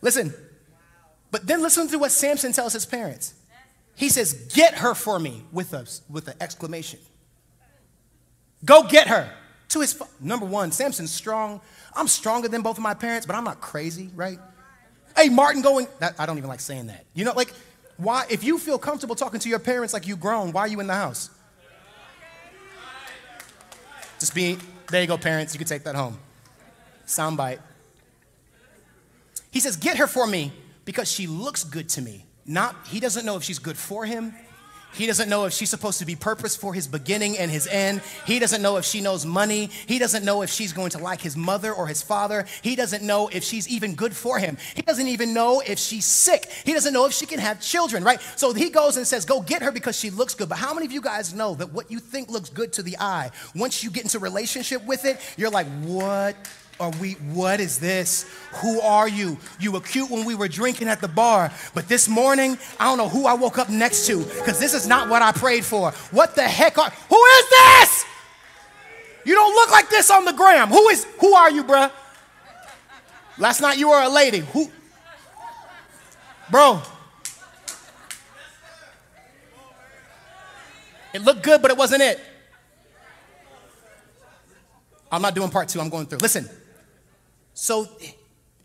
[0.00, 0.32] Listen,
[1.30, 3.34] but then listen to what Samson tells his parents.
[3.96, 7.00] He says, "Get her for me," with a with an exclamation.
[8.64, 9.30] Go get her
[9.70, 10.72] to his number one.
[10.72, 11.60] Samson's strong.
[11.94, 14.38] I'm stronger than both of my parents, but I'm not crazy, right?
[15.16, 15.86] Hey, Martin, going.
[15.98, 17.04] That, I don't even like saying that.
[17.14, 17.52] You know, like,
[17.96, 18.24] why?
[18.30, 20.86] If you feel comfortable talking to your parents like you grown, why are you in
[20.86, 21.30] the house?
[24.20, 24.58] Just be.
[24.90, 25.54] There you go, parents.
[25.54, 26.18] You can take that home.
[27.06, 27.58] Soundbite.
[29.50, 30.52] He says, "Get her for me
[30.84, 32.76] because she looks good to me." Not.
[32.86, 34.34] He doesn't know if she's good for him.
[34.92, 38.02] He doesn't know if she's supposed to be purpose for his beginning and his end.
[38.26, 39.66] He doesn't know if she knows money.
[39.86, 42.46] He doesn't know if she's going to like his mother or his father.
[42.62, 44.56] He doesn't know if she's even good for him.
[44.74, 46.46] He doesn't even know if she's sick.
[46.64, 48.20] He doesn't know if she can have children, right?
[48.36, 50.48] So he goes and says, Go get her because she looks good.
[50.48, 52.96] But how many of you guys know that what you think looks good to the
[52.98, 56.36] eye, once you get into relationship with it, you're like, What
[56.80, 58.24] are we, what is this?
[58.62, 59.36] Who are you?
[59.60, 62.96] You were cute when we were drinking at the bar, but this morning, I don't
[62.96, 65.90] know who I woke up next to because this is not what I prayed for.
[66.10, 68.04] What the heck are, who is this?
[69.26, 70.68] You don't look like this on the gram.
[70.68, 71.92] Who is, who are you, bruh?
[73.36, 74.38] Last night you were a lady.
[74.38, 74.70] Who?
[76.50, 76.80] Bro.
[81.12, 82.20] It looked good, but it wasn't it.
[85.12, 86.18] I'm not doing part two, I'm going through.
[86.18, 86.48] Listen,
[87.60, 87.86] so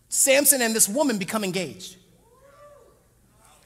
[0.07, 1.97] Samson and this woman become engaged.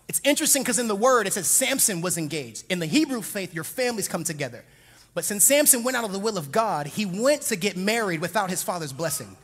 [0.08, 2.66] It's interesting because in the word it says Samson was engaged.
[2.68, 4.66] In the Hebrew faith, your families come together.
[5.14, 8.22] But since Samson went out of the will of God, he went to get married
[8.22, 9.38] without his father's blessing.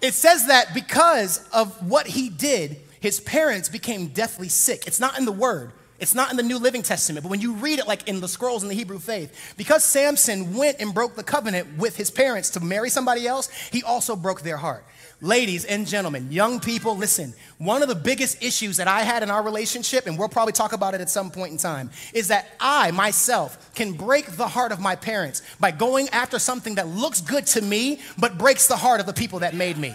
[0.00, 4.86] It says that because of what he did, his parents became deathly sick.
[4.86, 7.52] It's not in the word, it's not in the New Living Testament, but when you
[7.54, 11.14] read it like in the scrolls in the Hebrew faith, because Samson went and broke
[11.14, 14.84] the covenant with his parents to marry somebody else, he also broke their heart.
[15.20, 17.32] Ladies and gentlemen, young people, listen.
[17.58, 20.72] One of the biggest issues that I had in our relationship, and we'll probably talk
[20.72, 24.72] about it at some point in time, is that I myself can break the heart
[24.72, 28.76] of my parents by going after something that looks good to me, but breaks the
[28.76, 29.94] heart of the people that made me.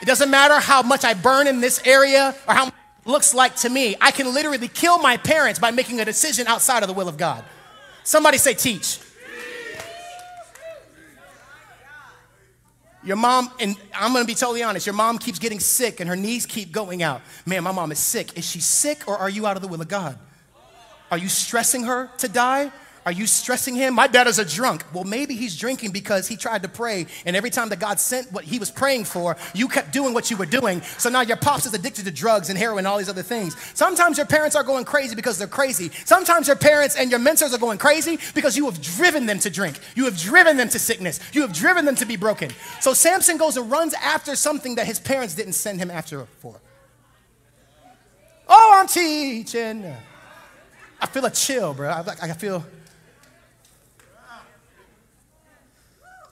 [0.00, 2.70] It doesn't matter how much I burn in this area or how
[3.08, 3.96] looks like to me.
[4.00, 7.16] I can literally kill my parents by making a decision outside of the will of
[7.16, 7.44] God.
[8.04, 9.00] Somebody say, teach.
[13.02, 16.16] Your mom, and I'm gonna be totally honest, your mom keeps getting sick and her
[16.16, 17.22] knees keep going out.
[17.46, 18.36] Man, my mom is sick.
[18.36, 20.18] Is she sick or are you out of the will of God?
[21.10, 22.70] Are you stressing her to die?
[23.08, 23.94] Are you stressing him?
[23.94, 24.84] My dad is a drunk.
[24.92, 28.30] Well, maybe he's drinking because he tried to pray, and every time that God sent
[28.32, 30.82] what he was praying for, you kept doing what you were doing.
[30.98, 33.56] So now your pops is addicted to drugs and heroin and all these other things.
[33.72, 35.90] Sometimes your parents are going crazy because they're crazy.
[36.04, 39.48] Sometimes your parents and your mentors are going crazy because you have driven them to
[39.48, 39.78] drink.
[39.94, 41.18] You have driven them to sickness.
[41.32, 42.50] You have driven them to be broken.
[42.80, 46.60] So Samson goes and runs after something that his parents didn't send him after for.
[48.46, 49.96] Oh, I'm teaching.
[51.00, 51.88] I feel a chill, bro.
[51.88, 52.66] I, I feel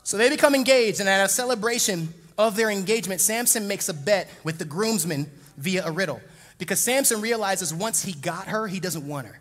[0.07, 4.31] So they become engaged, and at a celebration of their engagement, Samson makes a bet
[4.45, 6.21] with the groomsmen via a riddle.
[6.59, 9.41] Because Samson realizes once he got her, he doesn't want her.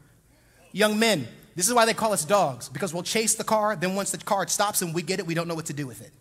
[0.72, 3.94] Young men, this is why they call us dogs, because we'll chase the car, then
[3.94, 6.02] once the car stops and we get it, we don't know what to do with
[6.02, 6.12] it.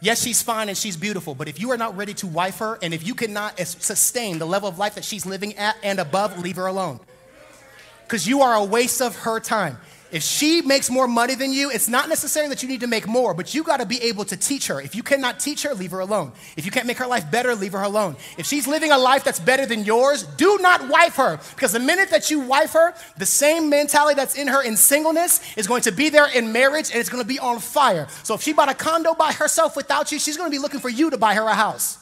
[0.00, 2.78] Yes, she's fine and she's beautiful, but if you are not ready to wife her
[2.80, 6.40] and if you cannot sustain the level of life that she's living at and above,
[6.40, 7.00] leave her alone.
[8.04, 9.76] Because you are a waste of her time.
[10.12, 13.08] If she makes more money than you, it's not necessary that you need to make
[13.08, 14.78] more, but you got to be able to teach her.
[14.78, 16.32] If you cannot teach her, leave her alone.
[16.54, 18.16] If you can't make her life better, leave her alone.
[18.36, 21.40] If she's living a life that's better than yours, do not wife her.
[21.54, 25.40] Because the minute that you wife her, the same mentality that's in her in singleness
[25.56, 28.06] is going to be there in marriage and it's going to be on fire.
[28.22, 30.80] So if she bought a condo by herself without you, she's going to be looking
[30.80, 31.96] for you to buy her a house.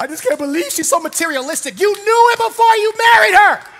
[0.00, 1.78] I just can't believe she's so materialistic.
[1.78, 3.73] You knew it before you married her.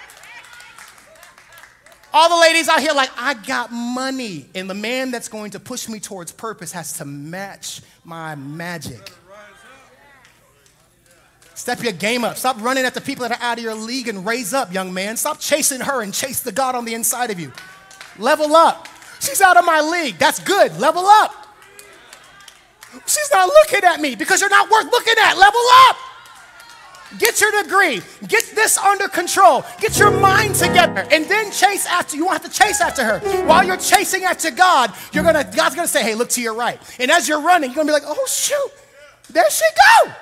[2.17, 4.47] All the ladies out here, like, I got money.
[4.55, 9.13] And the man that's going to push me towards purpose has to match my magic.
[11.57, 12.37] Step your game up.
[12.37, 14.95] Stop running at the people that are out of your league and raise up, young
[14.95, 15.17] man.
[15.17, 17.53] Stop chasing her and chase the God on the inside of you.
[18.17, 18.87] Level up.
[19.19, 20.17] She's out of my league.
[20.17, 20.79] That's good.
[20.79, 21.35] Level up.
[23.07, 25.37] She's not looking at me because you're not worth looking at.
[25.37, 25.97] Level up.
[27.19, 28.01] Get your degree.
[28.27, 29.65] Get this under control.
[29.81, 31.07] Get your mind together.
[31.11, 32.17] And then chase after.
[32.17, 33.19] You won't have to chase after her.
[33.47, 36.81] While you're chasing after God, you're gonna God's gonna say, hey, look to your right.
[36.99, 38.71] And as you're running, you're gonna be like, oh shoot,
[39.31, 39.65] there she
[40.05, 40.13] go.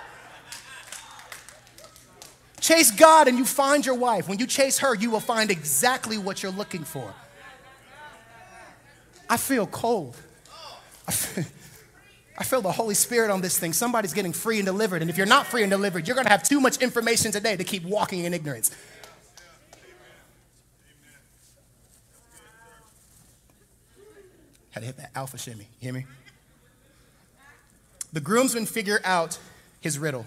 [2.61, 4.29] Chase God and you find your wife.
[4.29, 7.13] When you chase her, you will find exactly what you're looking for.
[9.29, 10.17] I feel cold.
[11.09, 11.45] I feel,
[12.39, 13.73] I feel the Holy Spirit on this thing.
[13.73, 15.03] Somebody's getting free and delivered.
[15.03, 17.57] And if you're not free and delivered, you're going to have too much information today
[17.57, 18.71] to keep walking in ignorance.
[24.71, 25.69] Had to hit that alpha shimmy.
[25.81, 26.07] You hear me?
[28.13, 29.39] The groomsmen figure out
[29.81, 30.27] his riddle.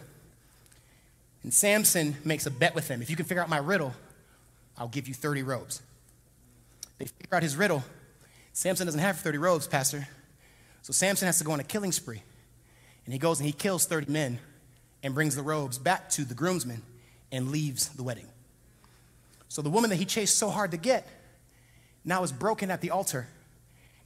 [1.41, 3.01] And Samson makes a bet with him.
[3.01, 3.93] If you can figure out my riddle,
[4.77, 5.81] I'll give you 30 robes.
[6.99, 7.83] They figure out his riddle.
[8.53, 10.07] Samson doesn't have 30 robes, Pastor.
[10.85, 12.21] So Samson has to go on a killing spree.
[13.05, 14.37] And he goes and he kills 30 men
[15.01, 16.83] and brings the robes back to the groomsmen
[17.31, 18.27] and leaves the wedding.
[19.47, 21.07] So the woman that he chased so hard to get
[22.03, 23.25] now is broken at the altar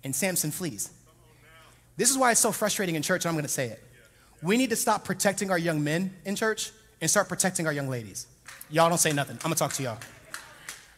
[0.05, 0.89] and Samson flees.
[1.97, 3.83] This is why it's so frustrating in church, and I'm going to say it.
[4.41, 7.89] We need to stop protecting our young men in church and start protecting our young
[7.89, 8.25] ladies.
[8.69, 9.35] Y'all don't say nothing.
[9.43, 9.97] I'm going to talk to y'all.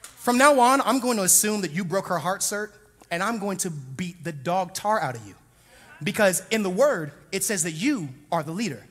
[0.02, 2.70] From now on, I'm going to assume that you broke her heart, sir,
[3.10, 5.34] and I'm going to beat the dog tar out of you.
[6.04, 8.86] Because in the word, it says that you are the leader.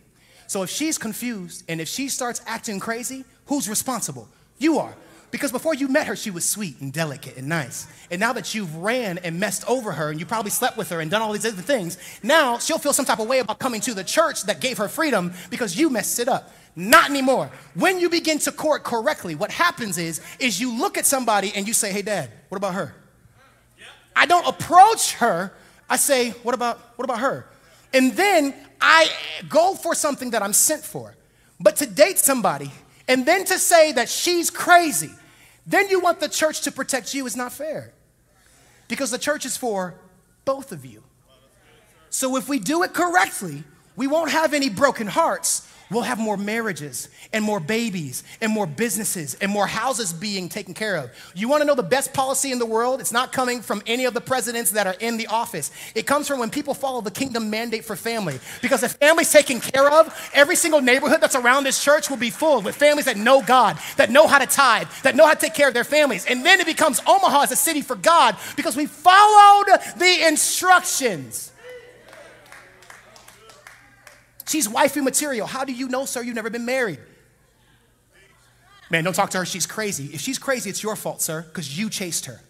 [0.47, 4.29] So if she's confused and if she starts acting crazy, who's responsible?
[4.59, 4.95] You are.
[5.31, 7.87] Because before you met her, she was sweet and delicate and nice.
[8.11, 11.01] And now that you've ran and messed over her and you probably slept with her
[11.01, 13.81] and done all these other things, now she'll feel some type of way about coming
[13.83, 16.53] to the church that gave her freedom because you messed it up.
[16.75, 17.51] Not anymore.
[17.75, 21.67] When you begin to court correctly, what happens is, is you look at somebody and
[21.67, 22.95] you say, hey, dad, what about her?
[24.17, 25.53] I don't approach her
[25.91, 27.47] I say, what about, what about her?
[27.93, 29.11] And then I
[29.49, 31.17] go for something that I'm sent for.
[31.59, 32.71] But to date somebody
[33.09, 35.11] and then to say that she's crazy,
[35.67, 37.93] then you want the church to protect you is not fair.
[38.89, 39.95] Because the church is for
[40.45, 41.03] both of you.
[42.09, 43.65] So if we do it correctly,
[43.97, 48.67] we won't have any broken hearts we'll have more marriages and more babies and more
[48.67, 51.11] businesses and more houses being taken care of.
[51.35, 53.01] You want to know the best policy in the world?
[53.01, 55.71] It's not coming from any of the presidents that are in the office.
[55.95, 58.39] It comes from when people follow the kingdom mandate for family.
[58.63, 62.31] Because if family's taken care of, every single neighborhood that's around this church will be
[62.31, 65.41] full with families that know God, that know how to tithe, that know how to
[65.41, 66.27] take care of their families.
[66.27, 71.53] And then it becomes Omaha as a city for God because we followed the instructions.
[74.51, 75.47] She's wifey material.
[75.47, 76.23] How do you know, sir?
[76.23, 76.99] You've never been married.
[78.91, 79.45] Man, don't talk to her.
[79.45, 80.07] She's crazy.
[80.07, 82.41] If she's crazy, it's your fault, sir, because you chased her.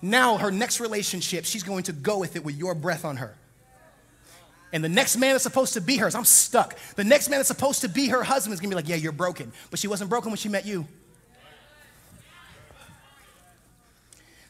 [0.00, 3.34] Now, her next relationship, she's going to go with it with your breath on her.
[4.72, 6.78] And the next man that's supposed to be hers, I'm stuck.
[6.96, 9.12] The next man that's supposed to be her husband is gonna be like, Yeah, you're
[9.12, 9.52] broken.
[9.70, 10.88] But she wasn't broken when she met you.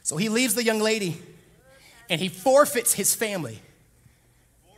[0.01, 1.21] So he leaves the young lady
[2.09, 3.59] and he forfeits his family.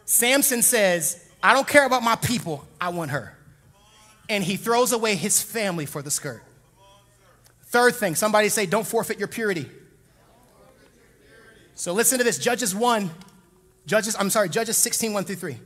[0.05, 3.35] Samson says, I don't care about my people, I want her.
[4.29, 6.43] And he throws away his family for the skirt.
[7.65, 9.69] Third thing, somebody say, don't forfeit your purity.
[11.75, 13.09] So listen to this Judges 1,
[13.85, 15.57] Judges, I'm sorry, Judges 16, 1 through 3.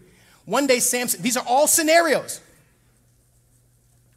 [0.45, 2.41] One day, Samson, these are all scenarios.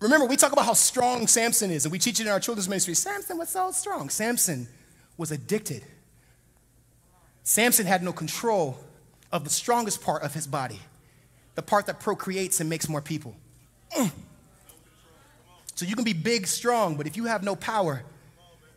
[0.01, 2.69] Remember, we talk about how strong Samson is, and we teach it in our children's
[2.69, 2.95] ministry.
[2.95, 4.09] Samson was so strong.
[4.11, 4.67] Samson
[5.17, 5.83] was addicted.
[7.45, 8.79] Samson had no control
[9.31, 10.81] of the strongest part of his body
[11.55, 13.35] the part that procreates and makes more people.
[13.97, 14.11] Mm.
[15.75, 18.03] So you can be big, strong, but if you have no power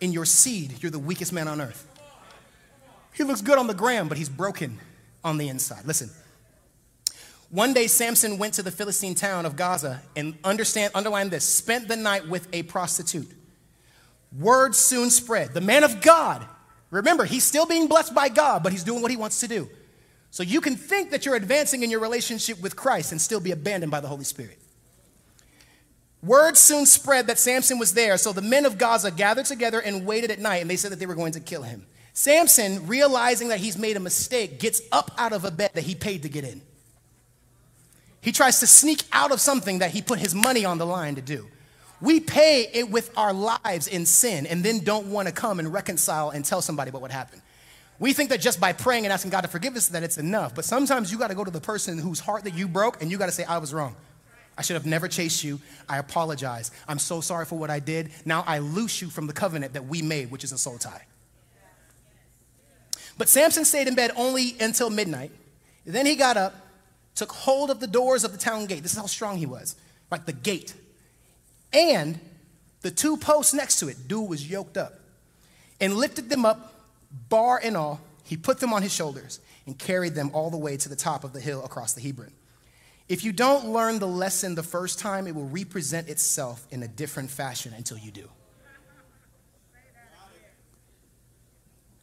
[0.01, 1.87] in your seed, you're the weakest man on earth.
[3.13, 4.79] He looks good on the gram, but he's broken
[5.23, 5.85] on the inside.
[5.85, 6.09] Listen.
[7.49, 11.87] One day, Samson went to the Philistine town of Gaza and understand, underline this, spent
[11.87, 13.31] the night with a prostitute.
[14.37, 15.53] Word soon spread.
[15.53, 16.45] The man of God,
[16.91, 19.69] remember, he's still being blessed by God, but he's doing what he wants to do.
[20.37, 23.49] So you can think that you're advancing in your relationship with Christ and still be
[23.49, 24.59] abandoned by the Holy Spirit.
[26.21, 30.05] Word soon spread that Samson was there, so the men of Gaza gathered together and
[30.05, 31.87] waited at night, and they said that they were going to kill him.
[32.13, 35.95] Samson, realizing that he's made a mistake, gets up out of a bed that he
[35.95, 36.61] paid to get in.
[38.21, 41.15] He tries to sneak out of something that he put his money on the line
[41.15, 41.47] to do.
[41.99, 45.73] We pay it with our lives in sin and then don't want to come and
[45.73, 47.41] reconcile and tell somebody about what happened.
[47.99, 50.53] We think that just by praying and asking God to forgive us that it's enough.
[50.53, 53.09] But sometimes you got to go to the person whose heart that you broke and
[53.09, 53.95] you got to say, I was wrong.
[54.57, 55.59] I should have never chased you.
[55.87, 56.71] I apologize.
[56.87, 58.11] I'm so sorry for what I did.
[58.25, 61.05] Now I loose you from the covenant that we made, which is a soul tie.
[63.17, 65.31] But Samson stayed in bed only until midnight.
[65.85, 66.55] Then he got up,
[67.15, 68.83] took hold of the doors of the town gate.
[68.83, 69.75] This is how strong he was,
[70.11, 70.73] like the gate.
[71.73, 72.19] And
[72.81, 74.99] the two posts next to it, dude was yoked up,
[75.81, 76.76] and lifted them up,
[77.29, 78.01] bar and all.
[78.23, 81.23] He put them on his shoulders and carried them all the way to the top
[81.23, 82.31] of the hill across the Hebron.
[83.07, 86.87] If you don't learn the lesson the first time, it will represent itself in a
[86.87, 88.29] different fashion until you do.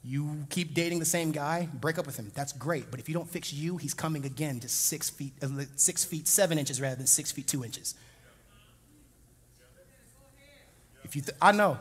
[0.06, 2.30] You keep dating the same guy, break up with him.
[2.34, 2.90] That's great.
[2.90, 6.28] But if you don't fix you, he's coming again to six feet, uh, six feet
[6.28, 7.94] seven inches rather than six feet two inches.
[11.02, 11.78] If you, th- I know,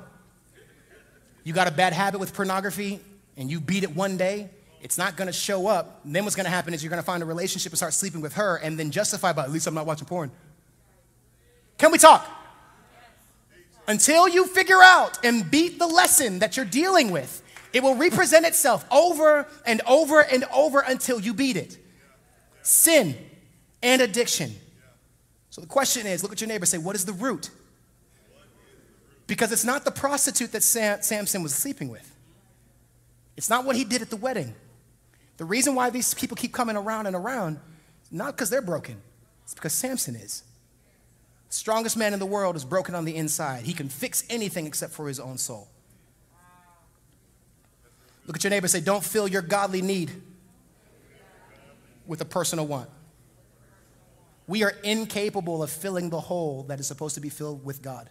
[1.43, 3.01] you got a bad habit with pornography
[3.37, 4.49] and you beat it one day,
[4.81, 6.01] it's not to show up.
[6.03, 8.33] And then what's to happen is you're to find a relationship and start sleeping with
[8.33, 10.31] her and then justify by at least I'm not watching porn.
[11.77, 12.27] Can we talk?
[13.87, 17.41] Until you figure out and beat the lesson that you're dealing with,
[17.73, 21.77] it will represent itself over and over and over until you beat it.
[22.61, 23.17] Sin
[23.81, 24.55] and addiction.
[25.49, 27.49] So the question is look at your neighbor, say, What is the root?
[29.27, 32.12] Because it's not the prostitute that Sam, Samson was sleeping with,
[33.35, 34.53] it's not what he did at the wedding.
[35.37, 37.59] The reason why these people keep coming around and around,
[38.11, 39.01] not because they're broken,
[39.43, 40.43] it's because Samson is.
[41.49, 43.63] The strongest man in the world is broken on the inside.
[43.63, 45.67] He can fix anything except for his own soul.
[48.25, 50.11] Look at your neighbor say, Don't fill your godly need
[52.05, 52.89] with a personal want.
[54.47, 58.09] We are incapable of filling the hole that is supposed to be filled with God.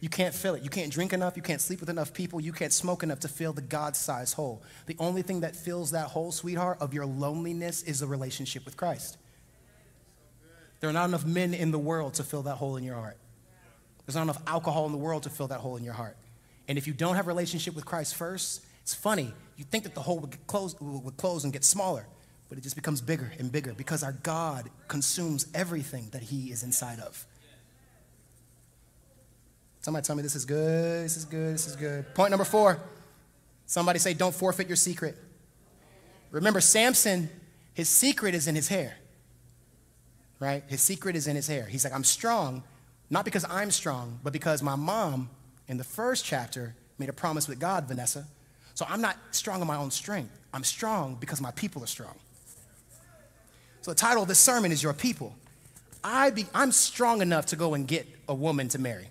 [0.00, 0.62] You can't fill it.
[0.62, 1.36] You can't drink enough.
[1.36, 2.40] You can't sleep with enough people.
[2.40, 4.62] You can't smoke enough to fill the God sized hole.
[4.86, 8.76] The only thing that fills that hole, sweetheart, of your loneliness is a relationship with
[8.76, 9.18] Christ.
[10.80, 13.16] There are not enough men in the world to fill that hole in your heart.
[14.06, 16.16] There's not enough alcohol in the world to fill that hole in your heart.
[16.68, 19.32] And if you don't have a relationship with Christ first, it's funny.
[19.56, 22.06] You think that the hole would close, would close and get smaller,
[22.48, 26.62] but it just becomes bigger and bigger because our God consumes everything that He is
[26.62, 27.26] inside of.
[29.88, 32.14] Somebody tell me this is good, this is good, this is good.
[32.14, 32.78] Point number four
[33.64, 35.16] somebody say, don't forfeit your secret.
[36.30, 37.30] Remember, Samson,
[37.72, 38.98] his secret is in his hair,
[40.40, 40.62] right?
[40.66, 41.64] His secret is in his hair.
[41.64, 42.64] He's like, I'm strong,
[43.08, 45.30] not because I'm strong, but because my mom
[45.68, 48.26] in the first chapter made a promise with God, Vanessa
[48.74, 50.38] so I'm not strong in my own strength.
[50.52, 52.14] I'm strong because my people are strong.
[53.80, 55.34] So the title of this sermon is Your People.
[56.04, 59.08] I be, I'm strong enough to go and get a woman to marry.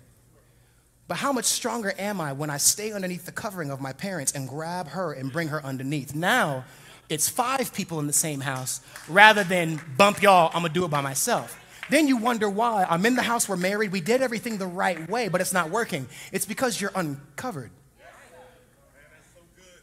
[1.08, 4.32] But how much stronger am I when I stay underneath the covering of my parents
[4.32, 6.14] and grab her and bring her underneath?
[6.14, 6.64] Now
[7.08, 10.90] it's five people in the same house rather than bump y'all, I'm gonna do it
[10.90, 11.58] by myself.
[11.88, 12.86] Then you wonder why.
[12.88, 15.70] I'm in the house, we're married, we did everything the right way, but it's not
[15.70, 16.06] working.
[16.30, 17.70] It's because you're uncovered.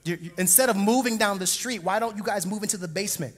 [0.04, 3.36] You're, instead of moving down the street, why don't you guys move into the basement?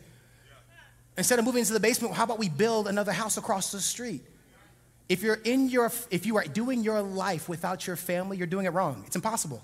[1.18, 4.22] Instead of moving into the basement, how about we build another house across the street?
[5.10, 8.66] If you're in your, if you are doing your life without your family, you're doing
[8.66, 9.04] it wrong.
[9.08, 9.64] It's impossible.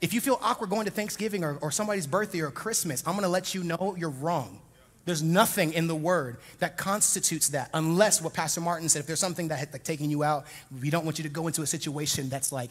[0.00, 3.28] If you feel awkward going to Thanksgiving or, or somebody's birthday or Christmas, I'm gonna
[3.28, 4.60] let you know you're wrong.
[5.04, 9.20] There's nothing in the word that constitutes that, unless what Pastor Martin said, if there's
[9.20, 10.44] something that had like taken you out,
[10.80, 12.70] we don't want you to go into a situation that's like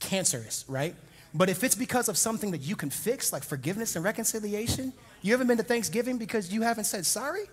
[0.00, 0.94] cancerous, right?
[1.34, 5.32] But if it's because of something that you can fix, like forgiveness and reconciliation, you
[5.32, 7.44] haven't been to Thanksgiving because you haven't said sorry?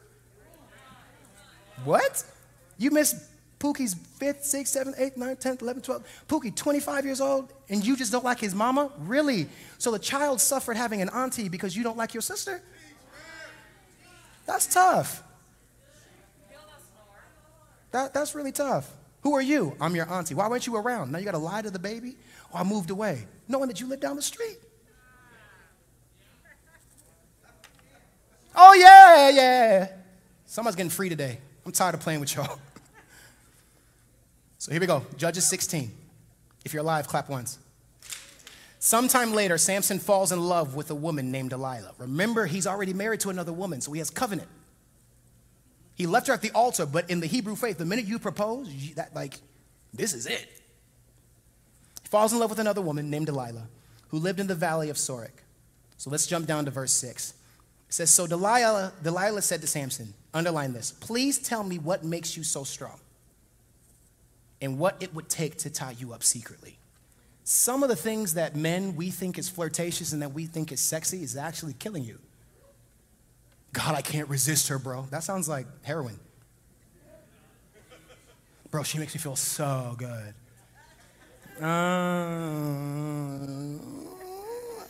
[1.84, 2.24] What?
[2.78, 3.16] You missed
[3.60, 6.04] Pookie's 5th, 6th, 7th, 8th, 9th, 10th, 11th, 12th.
[6.28, 8.92] Pookie, 25 years old, and you just don't like his mama?
[9.00, 9.48] Really?
[9.78, 12.62] So the child suffered having an auntie because you don't like your sister?
[14.46, 15.24] That's tough.
[17.92, 18.92] That, that's really tough.
[19.22, 19.78] Who are you?
[19.80, 20.36] I'm your auntie.
[20.36, 21.12] Why weren't you around?
[21.12, 22.18] Now you got to lie to the baby?
[22.54, 24.58] Oh, I moved away, knowing that you live down the street.
[28.56, 29.88] Oh, yeah, yeah.
[30.46, 31.40] Someone's getting free today.
[31.66, 32.60] I'm tired of playing with y'all.
[34.58, 35.92] So here we go Judges 16.
[36.64, 37.60] If you're alive, clap once.
[38.80, 41.94] Sometime later, Samson falls in love with a woman named Delilah.
[41.98, 44.48] Remember, he's already married to another woman, so he has covenant.
[45.96, 48.70] He left her at the altar, but in the Hebrew faith, the minute you propose,
[48.96, 49.40] that like,
[49.94, 50.48] this is it
[52.02, 53.68] He falls in love with another woman named Delilah,
[54.10, 55.44] who lived in the valley of Sorek.
[55.98, 57.34] So let's jump down to verse 6.
[57.88, 62.36] It says, So Delilah, Delilah said to Samson, underline this, please tell me what makes
[62.36, 63.00] you so strong
[64.62, 66.78] and what it would take to tie you up secretly.
[67.44, 70.80] Some of the things that men we think is flirtatious and that we think is
[70.80, 72.20] sexy is actually killing you.
[73.74, 75.08] God, I can't resist her, bro.
[75.10, 76.20] That sounds like heroin.
[78.72, 80.34] Bro, she makes me feel so good.
[81.62, 81.66] Uh,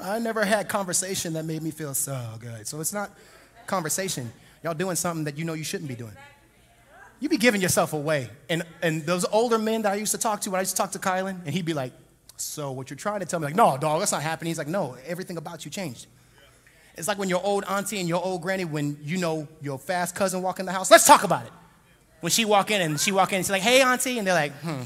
[0.02, 2.68] I never had conversation that made me feel so good.
[2.68, 3.12] So it's not
[3.68, 4.32] conversation.
[4.64, 6.14] Y'all doing something that you know you shouldn't be doing.
[7.20, 8.30] You be giving yourself away.
[8.50, 10.82] And, and those older men that I used to talk to, when I used to
[10.82, 11.94] talk to Kylan, and he'd be like,
[12.38, 13.46] So what you're trying to tell me?
[13.46, 14.50] Like, no, dog, that's not happening.
[14.50, 16.08] He's like, No, everything about you changed.
[16.96, 20.16] It's like when your old auntie and your old granny, when you know your fast
[20.16, 21.52] cousin walk in the house, let's talk about it.
[22.22, 24.34] When she walk in and she walk in and she's like, hey, auntie, and they're
[24.34, 24.84] like, hmm.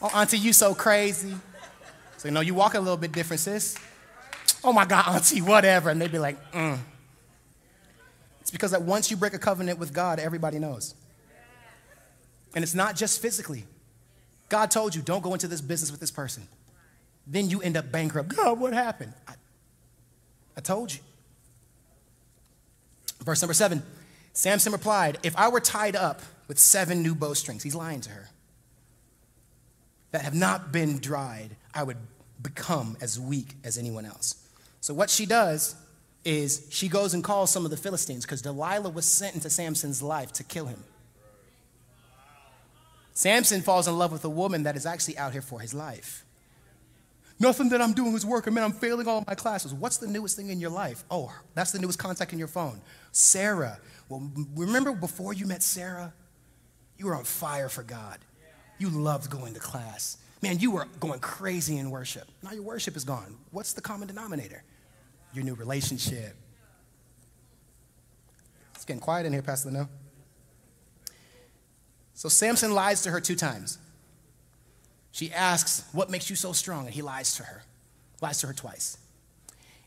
[0.00, 1.34] oh, auntie, you so crazy.
[2.18, 3.76] So, no, you walk a little bit different, sis.
[4.62, 5.90] Oh my God, auntie, whatever.
[5.90, 6.78] And they'd be like, mm.
[8.40, 10.94] It's because that once you break a covenant with God, everybody knows.
[12.54, 13.64] And it's not just physically.
[14.48, 16.48] God told you, don't go into this business with this person.
[17.26, 18.34] Then you end up bankrupt.
[18.34, 19.12] God, what happened?
[19.28, 19.34] I,
[20.56, 21.00] I told you.
[23.22, 23.82] Verse number seven
[24.32, 28.30] Samson replied, If I were tied up with seven new bowstrings, he's lying to her,
[30.10, 31.98] that have not been dried, I would
[32.42, 34.39] become as weak as anyone else.
[34.80, 35.76] So, what she does
[36.24, 40.02] is she goes and calls some of the Philistines because Delilah was sent into Samson's
[40.02, 40.82] life to kill him.
[43.12, 46.24] Samson falls in love with a woman that is actually out here for his life.
[47.38, 48.64] Nothing that I'm doing is working, man.
[48.64, 49.72] I'm failing all my classes.
[49.72, 51.04] What's the newest thing in your life?
[51.10, 52.82] Oh, that's the newest contact in your phone.
[53.12, 53.78] Sarah.
[54.10, 56.12] Well, remember before you met Sarah?
[56.98, 58.18] You were on fire for God.
[58.78, 60.18] You loved going to class.
[60.42, 62.26] Man, you were going crazy in worship.
[62.42, 63.36] Now your worship is gone.
[63.50, 64.62] What's the common denominator?
[65.34, 66.34] Your new relationship.
[68.74, 69.88] It's getting quiet in here, Pastor Leno.
[72.14, 73.78] So Samson lies to her two times.
[75.12, 76.86] She asks, What makes you so strong?
[76.86, 77.62] And he lies to her,
[78.20, 78.96] lies to her twice.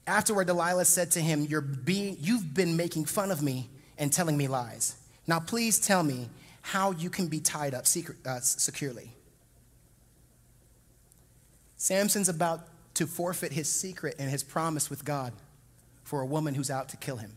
[0.05, 4.37] Afterward, Delilah said to him, You're being, You've been making fun of me and telling
[4.37, 4.95] me lies.
[5.25, 6.29] Now, please tell me
[6.61, 9.09] how you can be tied up secret, uh, securely.
[11.83, 15.33] Samson's about to forfeit his secret and his promise with God
[16.05, 17.33] for a woman who's out to kill him.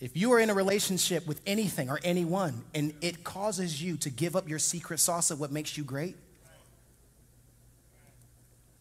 [0.00, 4.10] If you are in a relationship with anything or anyone and it causes you to
[4.10, 6.16] give up your secret sauce of what makes you great,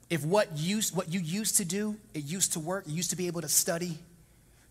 [0.09, 3.15] if what you, what you used to do, it used to work, you used to
[3.15, 3.99] be able to study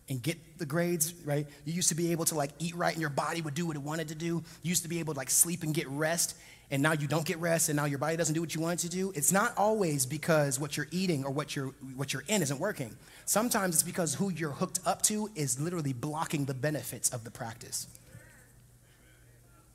[0.09, 1.47] and get the grades, right?
[1.65, 3.75] You used to be able to like eat right and your body would do what
[3.75, 4.43] it wanted to do.
[4.61, 6.35] You used to be able to like sleep and get rest
[6.71, 8.83] and now you don't get rest and now your body doesn't do what you want
[8.83, 9.11] it to do.
[9.15, 12.95] It's not always because what you're eating or what you're, what you're in isn't working.
[13.25, 17.31] Sometimes it's because who you're hooked up to is literally blocking the benefits of the
[17.31, 17.87] practice.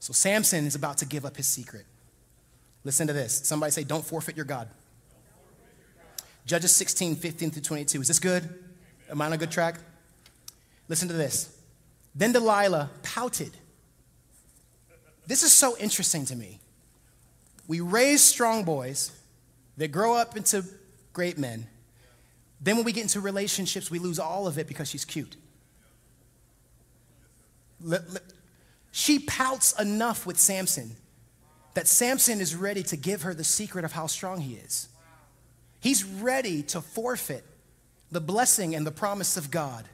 [0.00, 1.84] So Samson is about to give up his secret.
[2.84, 3.40] Listen to this.
[3.44, 4.68] Somebody say, Don't forfeit your God.
[6.46, 8.00] Judges 16, 15 through 22.
[8.00, 8.48] Is this good?
[9.10, 9.78] Am I on a good track?
[10.90, 11.56] Listen to this.
[12.16, 13.52] Then Delilah pouted.
[15.24, 16.58] This is so interesting to me.
[17.68, 19.12] We raise strong boys,
[19.76, 20.64] they grow up into
[21.12, 21.68] great men,
[22.60, 25.36] then when we get into relationships, we lose all of it because she's cute.
[28.90, 30.96] She pouts enough with Samson
[31.74, 34.88] that Samson is ready to give her the secret of how strong he is.
[35.78, 37.44] He's ready to forfeit
[38.10, 39.84] the blessing and the promise of God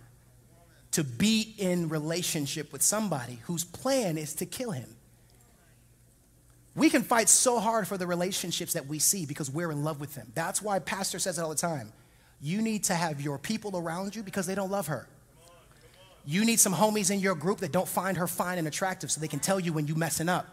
[0.97, 4.89] to be in relationship with somebody whose plan is to kill him.
[6.75, 10.01] We can fight so hard for the relationships that we see because we're in love
[10.01, 10.33] with them.
[10.35, 11.93] That's why Pastor says it all the time.
[12.41, 15.07] You need to have your people around you because they don't love her.
[16.25, 19.21] You need some homies in your group that don't find her fine and attractive so
[19.21, 20.47] they can tell you when you're messing up.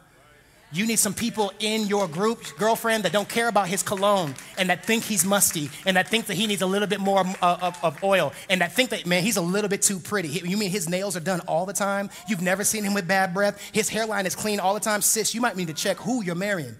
[0.73, 4.69] You need some people in your group, girlfriend, that don't care about his cologne and
[4.69, 7.57] that think he's musty and that think that he needs a little bit more uh,
[7.61, 10.29] of, of, oil and that think that, man, he's a little bit too pretty.
[10.29, 12.09] You mean his nails are done all the time?
[12.27, 13.61] You've never seen him with bad breath?
[13.71, 15.01] His hairline is clean all the time?
[15.01, 16.75] Sis, you might need to check who you're marrying.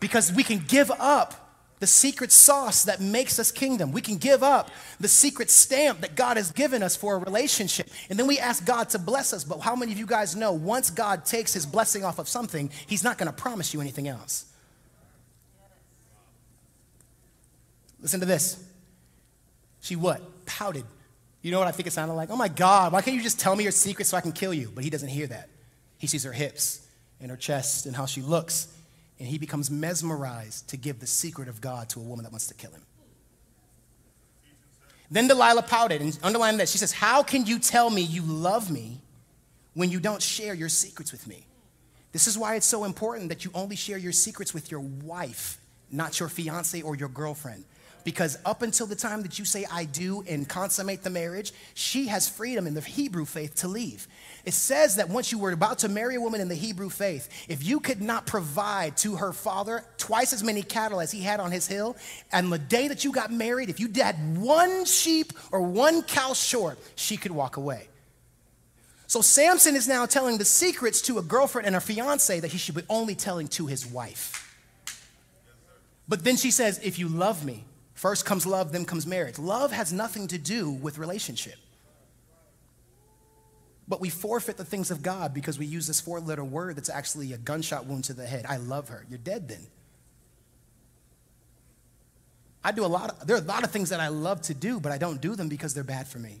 [0.00, 1.49] Because we can give up
[1.80, 3.90] the secret sauce that makes us kingdom.
[3.90, 4.70] We can give up
[5.00, 7.88] the secret stamp that God has given us for a relationship.
[8.10, 9.44] And then we ask God to bless us.
[9.44, 12.70] But how many of you guys know once God takes his blessing off of something,
[12.86, 14.44] he's not going to promise you anything else?
[18.02, 18.62] Listen to this.
[19.80, 20.20] She what?
[20.44, 20.84] Pouted.
[21.40, 22.28] You know what I think it sounded like?
[22.28, 24.52] Oh my God, why can't you just tell me your secret so I can kill
[24.52, 24.70] you?
[24.74, 25.48] But he doesn't hear that.
[25.96, 26.86] He sees her hips
[27.20, 28.68] and her chest and how she looks
[29.20, 32.46] and he becomes mesmerized to give the secret of God to a woman that wants
[32.46, 32.82] to kill him.
[35.10, 36.68] Then Delilah pouted and underlined that.
[36.68, 39.00] She says, How can you tell me you love me
[39.74, 41.44] when you don't share your secrets with me?
[42.12, 45.58] This is why it's so important that you only share your secrets with your wife,
[45.92, 47.64] not your fiance or your girlfriend.
[48.04, 52.06] Because up until the time that you say I do and consummate the marriage, she
[52.06, 54.08] has freedom in the Hebrew faith to leave.
[54.44, 57.28] It says that once you were about to marry a woman in the Hebrew faith,
[57.48, 61.40] if you could not provide to her father twice as many cattle as he had
[61.40, 61.96] on his hill,
[62.32, 66.32] and the day that you got married, if you had one sheep or one cow
[66.32, 67.88] short, she could walk away.
[69.06, 72.58] So Samson is now telling the secrets to a girlfriend and a fiance that he
[72.58, 74.56] should be only telling to his wife.
[76.08, 77.64] But then she says, If you love me,
[77.94, 79.38] first comes love, then comes marriage.
[79.38, 81.56] Love has nothing to do with relationship.
[83.90, 86.88] But we forfeit the things of God because we use this four letter word that's
[86.88, 88.46] actually a gunshot wound to the head.
[88.48, 89.04] I love her.
[89.10, 89.66] You're dead then.
[92.62, 94.54] I do a lot of, there are a lot of things that I love to
[94.54, 96.40] do, but I don't do them because they're bad for me.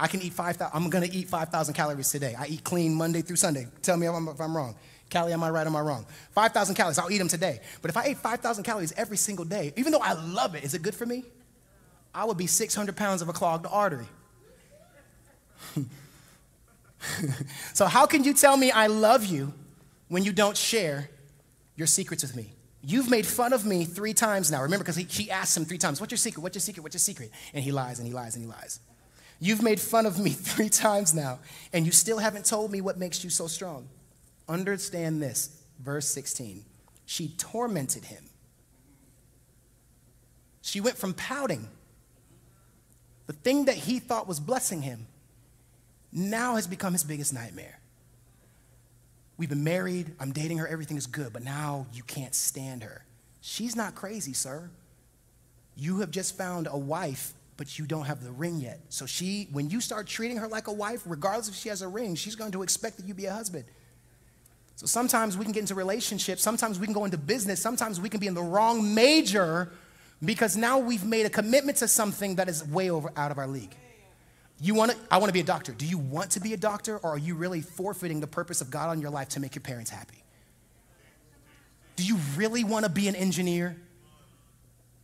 [0.00, 2.34] I can eat 5,000, I'm gonna eat 5,000 calories today.
[2.38, 3.66] I eat clean Monday through Sunday.
[3.82, 4.76] Tell me if I'm, if I'm wrong.
[5.12, 6.06] Callie, am I right or am I wrong?
[6.32, 7.60] 5,000 calories, I'll eat them today.
[7.82, 10.72] But if I ate 5,000 calories every single day, even though I love it, is
[10.72, 11.24] it good for me?
[12.14, 14.06] I would be 600 pounds of a clogged artery.
[17.74, 19.52] so, how can you tell me I love you
[20.08, 21.08] when you don't share
[21.76, 22.52] your secrets with me?
[22.82, 24.62] You've made fun of me three times now.
[24.62, 26.42] Remember, because he asked him three times, What's your secret?
[26.42, 26.82] What's your secret?
[26.82, 27.30] What's your secret?
[27.52, 28.80] And he lies and he lies and he lies.
[29.40, 31.38] You've made fun of me three times now,
[31.72, 33.88] and you still haven't told me what makes you so strong.
[34.48, 36.64] Understand this, verse 16.
[37.06, 38.24] She tormented him.
[40.62, 41.68] She went from pouting,
[43.26, 45.06] the thing that he thought was blessing him,
[46.12, 47.78] now has become his biggest nightmare.
[49.36, 53.04] We've been married, I'm dating her, everything is good, but now you can't stand her.
[53.40, 54.68] She's not crazy, sir.
[55.76, 58.80] You have just found a wife, but you don't have the ring yet.
[58.88, 61.88] So she, when you start treating her like a wife, regardless if she has a
[61.88, 63.64] ring, she's going to expect that you be a husband.
[64.74, 68.08] So sometimes we can get into relationships, sometimes we can go into business, sometimes we
[68.08, 69.70] can be in the wrong major
[70.24, 73.46] because now we've made a commitment to something that is way over out of our
[73.46, 73.74] league.
[74.60, 75.72] You want to, I want to be a doctor.
[75.72, 78.70] Do you want to be a doctor, or are you really forfeiting the purpose of
[78.70, 80.22] God on your life to make your parents happy?
[81.96, 83.76] Do you really want to be an engineer?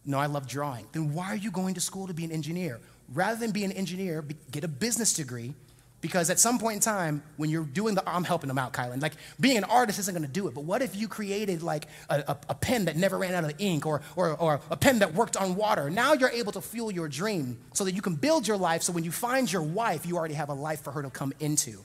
[0.04, 0.86] No, I love drawing.
[0.92, 2.80] Then why are you going to school to be an engineer?
[3.12, 5.54] Rather than be an engineer, get a business degree
[6.04, 8.74] because at some point in time, when you're doing the, oh, I'm helping them out,
[8.74, 9.00] Kylan.
[9.00, 10.54] Like being an artist isn't to do it.
[10.54, 13.54] But what if you created like a, a, a, pen that never ran out of
[13.58, 15.88] ink, or, or, or a pen that worked on water?
[15.88, 18.82] Now you're able to fuel your dream so that you can build your life.
[18.82, 21.32] So when you find your wife, you already have a life for her to come
[21.40, 21.78] into.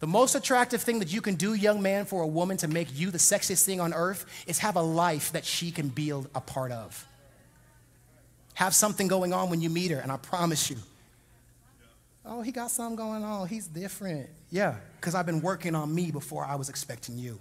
[0.00, 2.88] The most attractive thing that you can do, young man, for a woman to make
[2.92, 6.42] you the sexiest thing on earth is have a life that she can build a
[6.42, 7.06] part of.
[8.52, 10.76] Have something going on when you meet her, and I promise you,
[12.32, 13.48] Oh, he got something going on.
[13.48, 14.30] He's different.
[14.50, 17.40] Yeah, because I've been working on me before I was expecting you.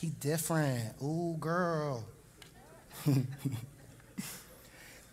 [0.00, 1.00] He different.
[1.00, 2.04] Ooh, girl.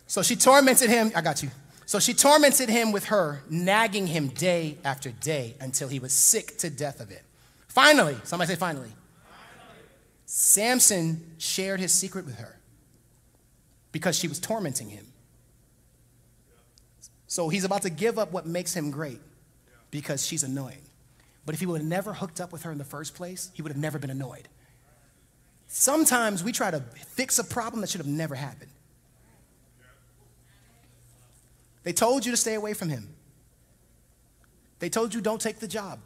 [0.08, 1.12] so she tormented him.
[1.16, 1.52] I got you.
[1.86, 6.58] So she tormented him with her, nagging him day after day until he was sick
[6.60, 7.22] to death of it.
[7.68, 8.90] Finally, somebody say finally.
[8.90, 9.86] finally.
[10.26, 12.60] Samson shared his secret with her
[13.92, 15.06] because she was tormenting him.
[17.32, 19.22] So he's about to give up what makes him great
[19.90, 20.82] because she's annoying.
[21.46, 23.62] But if he would have never hooked up with her in the first place, he
[23.62, 24.50] would have never been annoyed.
[25.66, 28.70] Sometimes we try to fix a problem that should have never happened.
[31.84, 33.08] They told you to stay away from him.
[34.80, 36.00] They told you don't take the job.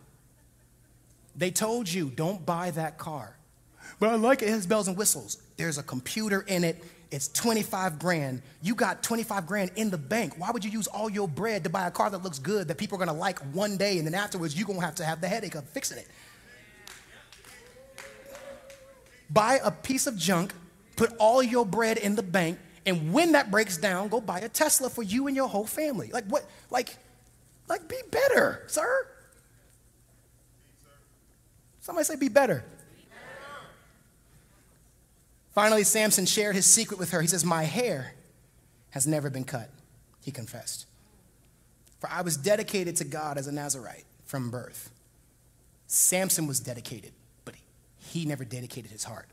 [1.36, 3.36] They told you don't buy that car.
[4.00, 5.42] But I like it, it has bells and whistles.
[5.58, 8.42] There's a computer in it, it's 25 grand.
[8.62, 10.34] You got 25 grand in the bank.
[10.38, 12.78] Why would you use all your bread to buy a car that looks good that
[12.78, 15.28] people are gonna like one day and then afterwards you're gonna have to have the
[15.28, 16.08] headache of fixing it?
[19.30, 20.54] Buy a piece of junk,
[20.96, 24.50] put all your bread in the bank, and when that breaks down, go buy a
[24.50, 26.10] Tesla for you and your whole family.
[26.12, 26.46] Like what?
[26.70, 26.96] Like,
[27.68, 29.08] like be better, sir.
[31.82, 32.64] Somebody say be better.
[35.56, 37.22] Finally, Samson shared his secret with her.
[37.22, 38.14] He says, My hair
[38.92, 39.70] has never been cut,
[40.22, 40.86] he confessed.
[42.00, 44.92] For I was dedicated to God as a Nazarite from birth.
[45.88, 47.14] Samson was dedicated,
[47.46, 47.56] but
[47.98, 49.28] he never dedicated his heart.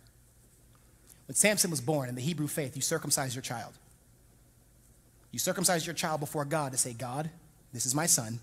[1.27, 3.73] When Samson was born in the Hebrew faith, you circumcise your child.
[5.33, 7.31] You circumcise your child before God to say, God,
[7.73, 8.39] this is my son.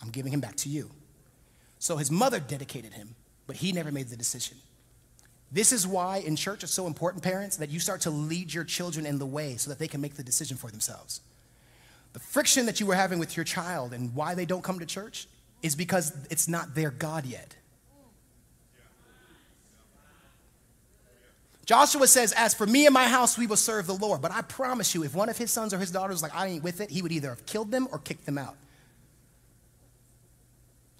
[0.00, 0.90] I'm giving him back to you.
[1.80, 3.16] So his mother dedicated him,
[3.46, 4.58] but he never made the decision.
[5.52, 8.64] This is why in church it's so important, parents, that you start to lead your
[8.64, 11.20] children in the way so that they can make the decision for themselves.
[12.12, 14.86] The friction that you were having with your child and why they don't come to
[14.86, 15.28] church
[15.62, 17.54] is because it's not their God yet.
[21.66, 24.22] Joshua says, As for me and my house, we will serve the Lord.
[24.22, 26.62] But I promise you, if one of his sons or his daughters like, I ain't
[26.62, 28.56] with it, he would either have killed them or kicked them out.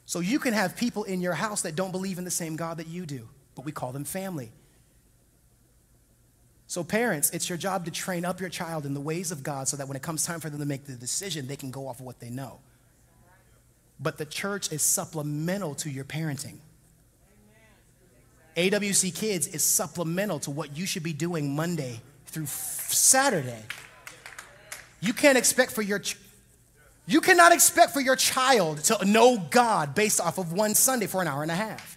[0.07, 2.79] So you can have people in your house that don't believe in the same God
[2.79, 4.53] that you do, but we call them family.
[6.69, 9.67] So, parents, it's your job to train up your child in the ways of God
[9.67, 11.89] so that when it comes time for them to make the decision, they can go
[11.89, 12.59] off of what they know.
[13.99, 16.59] But the church is supplemental to your parenting.
[18.57, 23.63] AWC Kids is supplemental to what you should be doing Monday through Saturday.
[25.01, 26.19] You can't expect for your ch-
[27.07, 31.23] you cannot expect for your child to know God based off of one Sunday for
[31.23, 31.96] an hour and a half.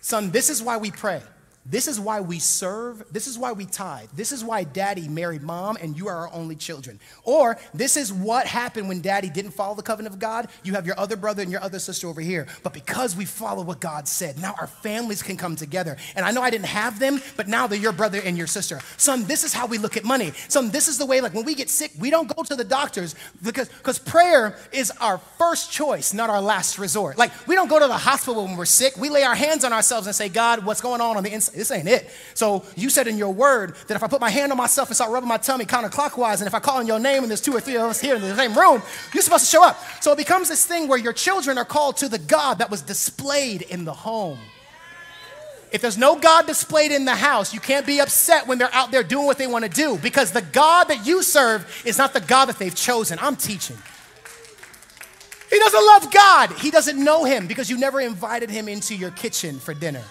[0.00, 1.22] Son, this is why we pray.
[1.70, 3.04] This is why we serve.
[3.10, 4.08] This is why we tithe.
[4.14, 6.98] This is why daddy married mom and you are our only children.
[7.24, 10.48] Or this is what happened when daddy didn't follow the covenant of God.
[10.64, 12.46] You have your other brother and your other sister over here.
[12.62, 15.98] But because we follow what God said, now our families can come together.
[16.16, 18.80] And I know I didn't have them, but now they're your brother and your sister.
[18.96, 20.32] Son, this is how we look at money.
[20.48, 22.64] Son, this is the way, like when we get sick, we don't go to the
[22.64, 27.18] doctors because because prayer is our first choice, not our last resort.
[27.18, 28.96] Like we don't go to the hospital when we're sick.
[28.96, 31.57] We lay our hands on ourselves and say, God, what's going on on the inside?
[31.58, 32.08] This ain't it.
[32.34, 34.94] So you said in your word that if I put my hand on myself and
[34.94, 37.52] start rubbing my tummy counterclockwise, and if I call on your name and there's two
[37.52, 38.80] or three of us here in the same room,
[39.12, 39.76] you're supposed to show up.
[40.00, 42.82] So it becomes this thing where your children are called to the God that was
[42.82, 44.38] displayed in the home.
[45.72, 48.92] If there's no God displayed in the house, you can't be upset when they're out
[48.92, 52.12] there doing what they want to do because the God that you serve is not
[52.12, 53.18] the God that they've chosen.
[53.20, 53.76] I'm teaching.
[55.50, 56.52] He doesn't love God.
[56.52, 60.04] He doesn't know him because you never invited him into your kitchen for dinner.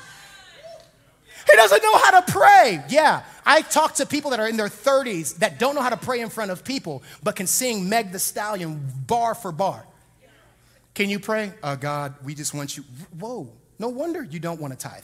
[1.50, 2.84] He doesn't know how to pray.
[2.90, 5.98] Yeah, I talk to people that are in their 30s that don't know how to
[5.98, 9.86] pray in front of people, but can sing Meg the Stallion bar for bar.
[10.94, 11.54] Can you pray?
[11.62, 12.84] Uh, God, we just want you.
[13.20, 15.04] Whoa, no wonder you don't want to tithe.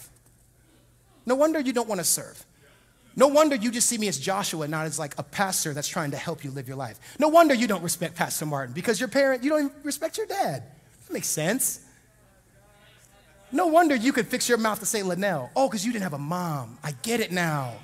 [1.26, 2.44] No wonder you don't want to serve.
[3.16, 6.12] No wonder you just see me as Joshua, not as like a pastor that's trying
[6.12, 7.00] to help you live your life.
[7.20, 10.26] No wonder you don't respect Pastor Martin because your parent, you don't even respect your
[10.26, 10.64] dad.
[11.08, 11.80] That makes sense.
[13.54, 15.52] No wonder you could fix your mouth to say Linnell.
[15.56, 16.80] Oh, because you didn't have a mom.
[16.84, 17.76] I get it now.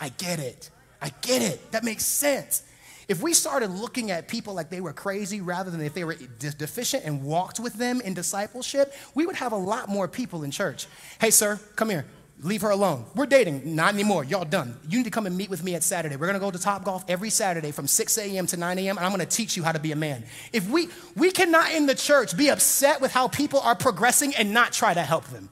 [0.00, 0.70] I get it.
[1.02, 1.70] I get it.
[1.72, 2.62] That makes sense.
[3.06, 6.14] If we started looking at people like they were crazy rather than if they were
[6.14, 10.42] de- deficient and walked with them in discipleship, we would have a lot more people
[10.42, 10.86] in church.
[11.20, 12.06] Hey, sir, come here.
[12.42, 13.06] Leave her alone.
[13.14, 13.74] We're dating.
[13.74, 14.22] Not anymore.
[14.22, 14.78] Y'all done.
[14.88, 16.16] You need to come and meet with me at Saturday.
[16.16, 18.46] We're going to go to Topgolf every Saturday from 6 a.m.
[18.48, 18.98] to 9 a.m.
[18.98, 20.22] and I'm going to teach you how to be a man.
[20.52, 24.52] If we we cannot in the church be upset with how people are progressing and
[24.52, 25.48] not try to help them.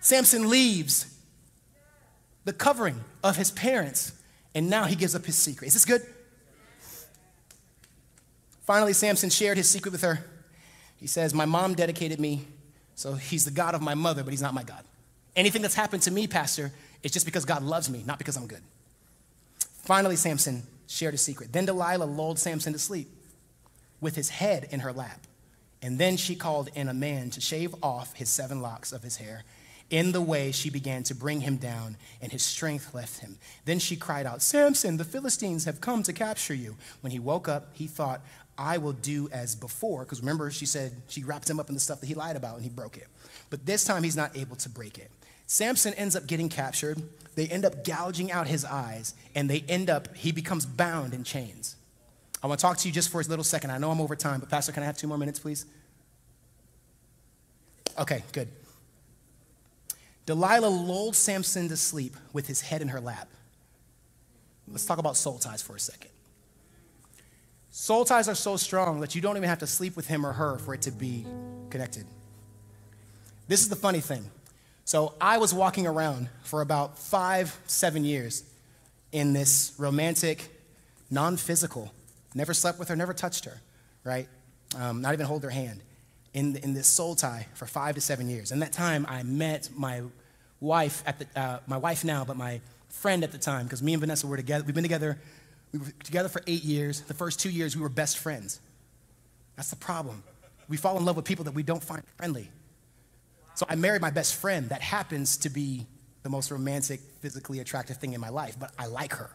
[0.00, 1.12] Samson leaves
[2.44, 4.12] the covering of his parents
[4.54, 5.66] and now he gives up his secret.
[5.66, 6.02] Is this good?
[8.62, 10.24] Finally, Samson shared his secret with her.
[10.96, 12.46] He says, My mom dedicated me
[12.94, 14.84] so he's the God of my mother, but he's not my God.
[15.36, 16.72] Anything that's happened to me, Pastor,
[17.02, 18.62] is just because God loves me, not because I'm good.
[19.82, 21.52] Finally, Samson shared a secret.
[21.52, 23.08] Then Delilah lulled Samson to sleep
[24.00, 25.20] with his head in her lap.
[25.82, 29.16] And then she called in a man to shave off his seven locks of his
[29.16, 29.44] hair.
[29.90, 33.36] In the way, she began to bring him down, and his strength left him.
[33.66, 36.76] Then she cried out, Samson, the Philistines have come to capture you.
[37.02, 38.22] When he woke up, he thought,
[38.56, 40.04] I will do as before.
[40.04, 42.56] Because remember, she said she wrapped him up in the stuff that he lied about
[42.56, 43.08] and he broke it.
[43.50, 45.10] But this time, he's not able to break it.
[45.46, 47.02] Samson ends up getting captured.
[47.34, 51.24] They end up gouging out his eyes, and they end up, he becomes bound in
[51.24, 51.76] chains.
[52.42, 53.70] I want to talk to you just for a little second.
[53.70, 55.66] I know I'm over time, but Pastor, can I have two more minutes, please?
[57.98, 58.48] Okay, good.
[60.26, 63.28] Delilah lulled Samson to sleep with his head in her lap.
[64.68, 66.10] Let's talk about soul ties for a second.
[67.76, 70.32] Soul ties are so strong that you don't even have to sleep with him or
[70.32, 71.26] her for it to be
[71.70, 72.06] connected.
[73.48, 74.30] This is the funny thing.
[74.84, 78.44] So I was walking around for about five, seven years
[79.10, 80.56] in this romantic,
[81.10, 81.92] non physical,
[82.32, 83.60] never slept with her, never touched her,
[84.04, 84.28] right?
[84.78, 85.80] Um, not even hold her hand,
[86.32, 88.52] in, in this soul tie for five to seven years.
[88.52, 90.02] And that time I met my
[90.60, 93.94] wife at the, uh, my wife now, but my friend at the time, because me
[93.94, 95.18] and Vanessa were together, we've been together
[95.74, 97.00] we were together for eight years.
[97.00, 98.60] The first two years, we were best friends.
[99.56, 100.22] That's the problem.
[100.68, 102.48] We fall in love with people that we don't find friendly.
[103.56, 105.86] So I married my best friend that happens to be
[106.22, 109.30] the most romantic, physically attractive thing in my life, but I like her.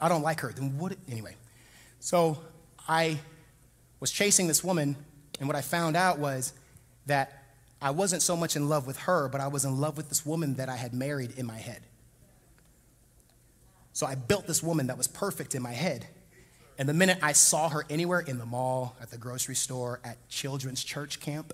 [0.00, 0.52] I don't like her.
[0.52, 0.96] Then what?
[1.08, 1.36] Anyway,
[2.00, 2.38] so
[2.88, 3.20] I
[4.00, 4.96] was chasing this woman,
[5.38, 6.52] and what I found out was
[7.06, 7.44] that
[7.80, 10.26] I wasn't so much in love with her, but I was in love with this
[10.26, 11.82] woman that I had married in my head.
[13.98, 16.06] So I built this woman that was perfect in my head.
[16.78, 20.16] And the minute I saw her anywhere in the mall, at the grocery store, at
[20.28, 21.52] children's church camp,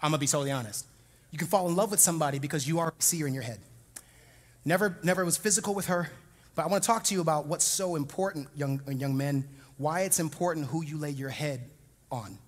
[0.00, 0.86] I'm gonna be totally honest.
[1.32, 3.58] You can fall in love with somebody because you already see her in your head.
[4.64, 6.12] Never, never was physical with her,
[6.54, 9.48] but I want to talk to you about what's so important, young, uh, young men,
[9.78, 11.68] why it's important who you lay your head
[12.12, 12.38] on.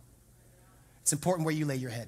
[1.00, 2.06] It's important where you lay your head.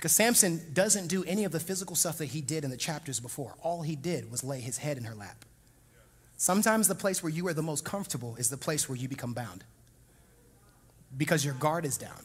[0.00, 3.20] Because Samson doesn't do any of the physical stuff that he did in the chapters
[3.20, 3.54] before.
[3.60, 5.44] All he did was lay his head in her lap.
[6.38, 9.34] Sometimes the place where you are the most comfortable is the place where you become
[9.34, 9.62] bound
[11.18, 12.24] because your guard is down.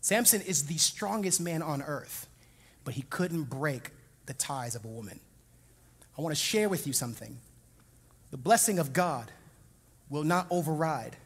[0.00, 2.28] Samson is the strongest man on earth,
[2.82, 3.90] but he couldn't break
[4.24, 5.20] the ties of a woman.
[6.16, 7.36] I want to share with you something.
[8.30, 9.30] The blessing of God
[10.08, 11.18] will not override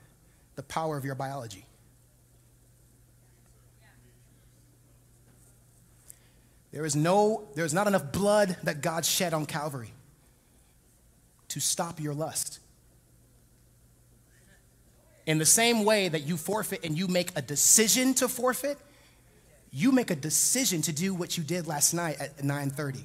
[0.56, 1.64] the power of your biology.
[6.72, 9.92] There is no, there is not enough blood that God shed on Calvary
[11.48, 12.60] to stop your lust.
[15.26, 18.78] In the same way that you forfeit and you make a decision to forfeit,
[19.72, 23.04] you make a decision to do what you did last night at 9:30.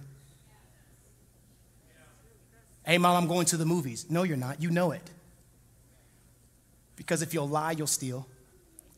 [2.85, 4.05] Hey mom, I'm going to the movies.
[4.09, 4.61] No, you're not.
[4.61, 5.09] You know it.
[6.95, 8.27] Because if you'll lie, you'll steal.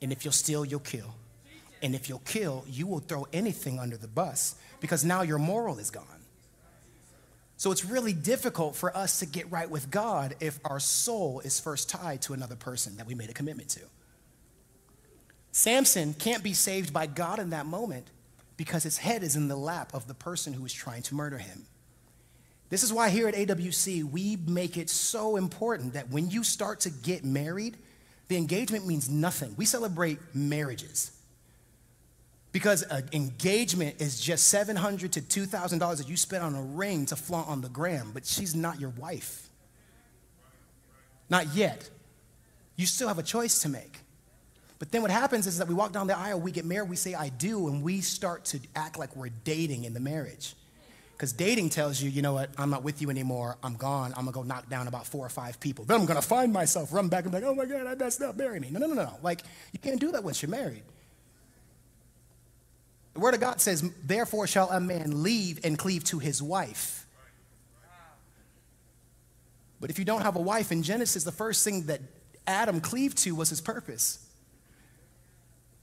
[0.01, 1.13] And if you'll steal, you'll kill.
[1.81, 5.79] And if you'll kill, you will throw anything under the bus because now your moral
[5.79, 6.05] is gone.
[7.57, 11.59] So it's really difficult for us to get right with God if our soul is
[11.59, 13.81] first tied to another person that we made a commitment to.
[15.51, 18.07] Samson can't be saved by God in that moment
[18.57, 21.39] because his head is in the lap of the person who is trying to murder
[21.39, 21.65] him.
[22.69, 26.81] This is why here at AWC, we make it so important that when you start
[26.81, 27.77] to get married,
[28.27, 29.55] the engagement means nothing.
[29.57, 31.16] We celebrate marriages.
[32.51, 37.15] Because an engagement is just 700 to $2,000 that you spend on a ring to
[37.15, 39.49] flaunt on the gram, but she's not your wife.
[41.29, 41.89] Not yet.
[42.75, 43.99] You still have a choice to make.
[44.79, 46.95] But then what happens is that we walk down the aisle, we get married, we
[46.95, 50.55] say, I do, and we start to act like we're dating in the marriage.
[51.13, 54.25] Because dating tells you, you know what, I'm not with you anymore, I'm gone, I'm
[54.25, 55.83] gonna go knock down about four or five people.
[55.83, 58.21] Then I'm gonna find myself, run back and be like, oh my God, I messed
[58.21, 58.69] up, marry me.
[58.69, 59.17] No, no, no, no.
[59.23, 59.41] Like,
[59.71, 60.83] you can't do that once you're married.
[63.17, 67.07] The Word of God says, Therefore shall a man leave and cleave to his wife.
[69.81, 71.99] But if you don't have a wife in Genesis, the first thing that
[72.45, 74.23] Adam cleaved to was his purpose.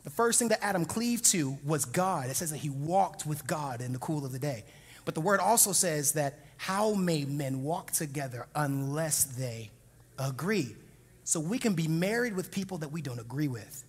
[0.04, 2.30] The first thing that Adam cleaved to was God.
[2.30, 4.62] It says that he walked with God in the cool of the day.
[5.04, 9.72] But the word also says that how may men walk together unless they
[10.20, 10.76] agree?
[11.24, 13.82] So we can be married with people that we don't agree with.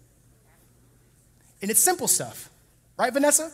[1.61, 2.49] And it's simple stuff.
[2.97, 3.51] Right, Vanessa?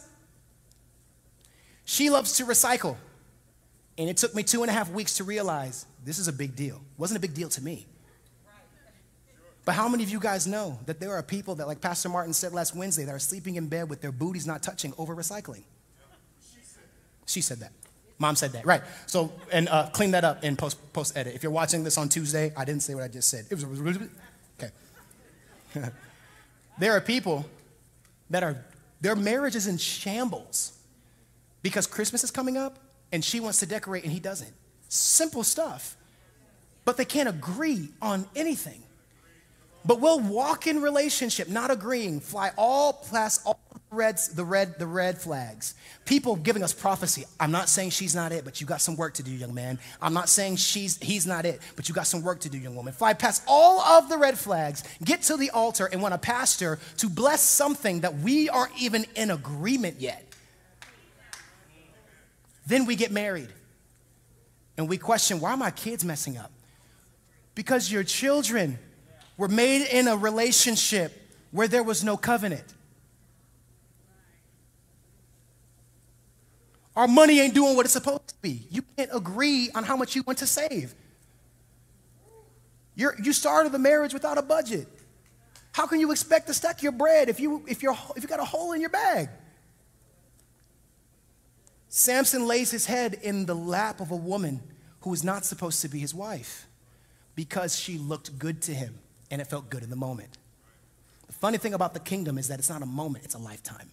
[1.85, 2.95] She loves to recycle.
[3.97, 6.55] And it took me two and a half weeks to realize this is a big
[6.55, 6.75] deal.
[6.75, 7.85] It wasn't a big deal to me.
[9.63, 12.33] But how many of you guys know that there are people that, like Pastor Martin
[12.33, 15.63] said last Wednesday, that are sleeping in bed with their booties not touching over recycling?
[17.27, 17.71] She said that.
[18.17, 18.65] Mom said that.
[18.65, 18.81] Right.
[19.05, 21.35] So, and uh, clean that up in post, post edit.
[21.35, 23.45] If you're watching this on Tuesday, I didn't say what I just said.
[23.49, 23.65] It was,
[24.59, 24.71] okay.
[26.79, 27.45] there are people
[28.29, 28.63] that are
[29.01, 30.77] their marriage is in shambles
[31.61, 32.79] because Christmas is coming up
[33.11, 34.53] and she wants to decorate and he doesn't.
[34.89, 35.97] Simple stuff.
[36.85, 38.83] But they can't agree on anything.
[39.84, 43.59] But we'll walk in relationship, not agreeing, fly all past all
[43.91, 45.75] reds, the red, the red flags.
[46.05, 47.25] People giving us prophecy.
[47.39, 49.79] I'm not saying she's not it, but you got some work to do, young man.
[50.01, 52.75] I'm not saying she's he's not it, but you got some work to do, young
[52.75, 52.93] woman.
[52.93, 56.79] Fly past all of the red flags, get to the altar, and want a pastor
[56.97, 60.25] to bless something that we aren't even in agreement yet.
[62.65, 63.49] Then we get married.
[64.77, 66.51] And we question, why are my kids messing up?
[67.55, 68.79] Because your children
[69.41, 71.11] were made in a relationship
[71.49, 72.75] where there was no covenant.
[76.95, 78.67] Our money ain't doing what it's supposed to be.
[78.69, 80.93] You can't agree on how much you want to save.
[82.93, 84.87] You're, you started the marriage without a budget.
[85.71, 88.39] How can you expect to stack your bread if you, if, you're, if you got
[88.39, 89.27] a hole in your bag?
[91.89, 94.61] Samson lays his head in the lap of a woman
[94.99, 96.67] who was not supposed to be his wife
[97.33, 98.99] because she looked good to him
[99.32, 100.38] and it felt good in the moment.
[101.27, 103.89] The funny thing about the kingdom is that it's not a moment, it's a lifetime.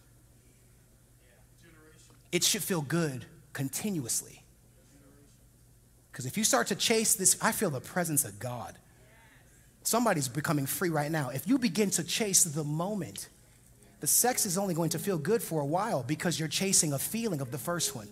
[2.31, 4.43] It should feel good continuously.
[6.13, 8.75] Because if you start to chase this, I feel the presence of God.
[9.83, 11.31] Somebody's becoming free right now.
[11.31, 13.29] If you begin to chase the moment,
[14.01, 16.99] the sex is only going to feel good for a while because you're chasing a
[16.99, 18.09] feeling of the first one.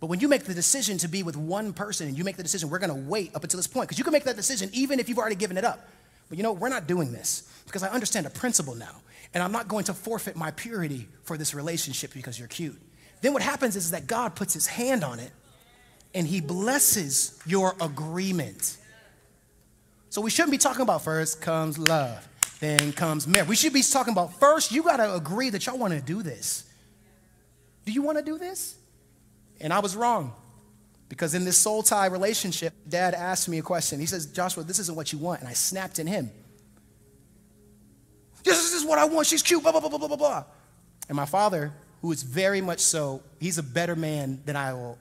[0.00, 2.42] But when you make the decision to be with one person and you make the
[2.42, 5.00] decision, we're gonna wait up until this point, because you can make that decision even
[5.00, 5.88] if you've already given it up.
[6.28, 8.96] But you know, we're not doing this because I understand a principle now.
[9.32, 12.80] And I'm not going to forfeit my purity for this relationship because you're cute.
[13.20, 15.32] Then what happens is that God puts his hand on it
[16.14, 18.76] and he blesses your agreement.
[20.10, 22.28] So we shouldn't be talking about first comes love,
[22.60, 23.48] then comes marriage.
[23.48, 26.22] We should be talking about first, you got to agree that y'all want to do
[26.22, 26.64] this.
[27.84, 28.76] Do you want to do this?
[29.60, 30.32] And I was wrong.
[31.08, 34.00] Because in this soul tie relationship, dad asked me a question.
[34.00, 35.40] He says, Joshua, this isn't what you want.
[35.40, 36.30] And I snapped in him.
[38.42, 39.26] This is what I want.
[39.26, 40.44] She's cute, blah, blah, blah, blah, blah, blah.
[41.08, 44.98] And my father, who is very much so, he's a better man than I will.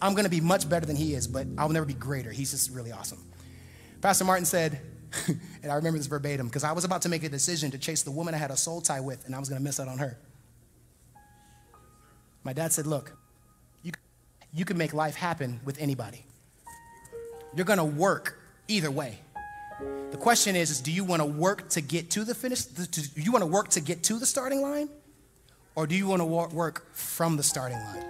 [0.00, 2.30] I'm going to be much better than he is, but I'll never be greater.
[2.30, 3.18] He's just really awesome.
[4.00, 4.80] Pastor Martin said,
[5.62, 8.02] and I remember this verbatim, because I was about to make a decision to chase
[8.02, 9.88] the woman I had a soul tie with, and I was going to miss out
[9.88, 10.18] on her.
[12.44, 13.16] My dad said, Look,
[14.52, 16.24] you can make life happen with anybody.
[17.54, 18.38] You're to work
[18.68, 19.18] either way.
[20.10, 22.64] The question is, is do you want to work to get to the finish?
[22.64, 24.88] Do you want to work to get to the starting line?
[25.74, 28.04] Or do you want to work from the starting line?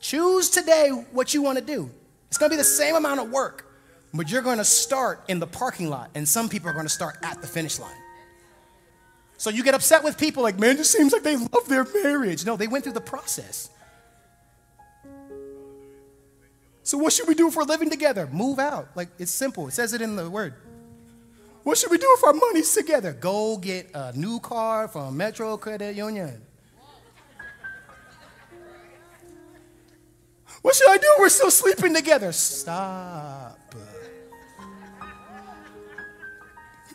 [0.00, 1.90] Choose today what you want to do.
[2.28, 3.70] It's to be the same amount of work,
[4.12, 7.40] but you're to start in the parking lot, and some people are to start at
[7.40, 7.96] the finish line.
[9.36, 11.84] So you get upset with people like, man, it just seems like they love their
[12.02, 12.46] marriage.
[12.46, 13.70] No, they went through the process.
[16.82, 18.28] So what should we do if we're living together?
[18.30, 18.88] Move out.
[18.94, 19.68] Like it's simple.
[19.68, 20.54] It says it in the word.
[21.62, 23.12] What should we do if our money's together?
[23.14, 26.42] Go get a new car from Metro Credit Union.
[30.60, 31.06] What should I do?
[31.18, 32.32] We're still sleeping together.
[32.32, 33.74] Stop.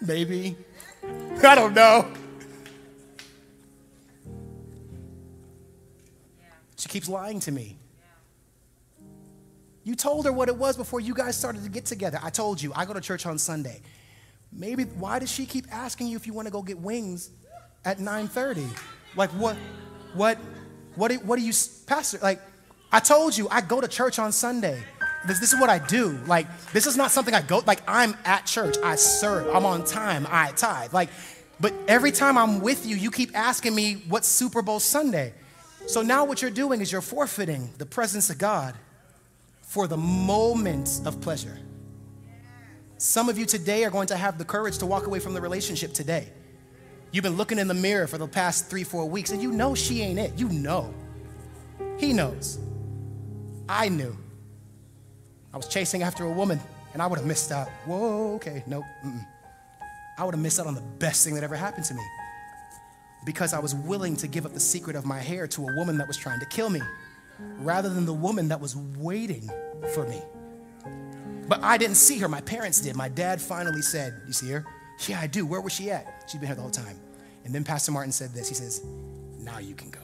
[0.02, 0.56] Maybe.
[1.44, 2.12] I don't know.
[6.80, 7.78] She keeps lying to me.
[9.84, 12.20] You told her what it was before you guys started to get together.
[12.24, 13.82] I told you, I go to church on Sunday.
[14.52, 17.32] Maybe why does she keep asking you if you want to go get wings
[17.84, 18.68] at 9:30?
[19.16, 19.58] Like what
[20.14, 20.38] what
[20.96, 21.54] what what do you
[21.86, 22.42] pastor like
[22.92, 24.82] I told you I go to church on Sunday.
[25.28, 26.18] This, this is what I do.
[26.26, 28.78] Like this is not something I go like I'm at church.
[28.84, 29.54] I serve.
[29.54, 30.26] I'm on time.
[30.30, 30.94] I tithe.
[30.94, 31.10] Like
[31.60, 35.34] but every time I'm with you, you keep asking me what's Super Bowl Sunday.
[35.88, 38.76] So now what you're doing is you're forfeiting the presence of God
[39.62, 41.58] for the moments of pleasure.
[42.98, 45.42] Some of you today are going to have the courage to walk away from the
[45.42, 46.28] relationship today.
[47.12, 49.74] You've been looking in the mirror for the past three, four weeks, and you know
[49.74, 50.34] she ain't it.
[50.38, 50.94] You know.
[51.98, 52.60] He knows.
[53.68, 54.16] I knew.
[55.54, 56.60] I was chasing after a woman,
[56.94, 57.70] and I would have missed out.
[57.86, 58.84] Whoa, okay, nope.
[59.04, 59.26] Mm-mm.
[60.18, 62.04] I would have missed out on the best thing that ever happened to me
[63.26, 65.98] because I was willing to give up the secret of my hair to a woman
[65.98, 66.82] that was trying to kill me
[67.58, 69.50] rather than the woman that was waiting
[69.94, 70.22] for me.
[71.48, 72.96] But I didn't see her, my parents did.
[72.96, 74.66] My dad finally said, You see her?
[75.08, 75.46] Yeah, I do.
[75.46, 76.26] Where was she at?
[76.28, 77.00] She'd been here the whole time.
[77.46, 78.84] And then Pastor Martin said this He says,
[79.40, 80.00] Now you can go.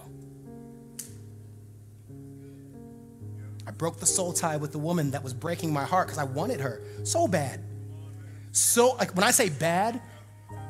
[3.67, 6.23] I broke the soul tie with the woman that was breaking my heart because I
[6.23, 7.61] wanted her so bad.
[8.51, 10.01] So, like, when I say bad,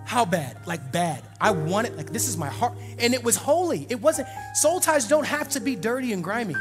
[0.05, 0.65] how bad?
[0.65, 1.23] Like bad.
[1.41, 1.97] I want it.
[1.97, 2.73] Like this is my heart.
[2.99, 3.87] And it was holy.
[3.89, 4.27] It wasn't.
[4.53, 6.55] Soul ties don't have to be dirty and grimy.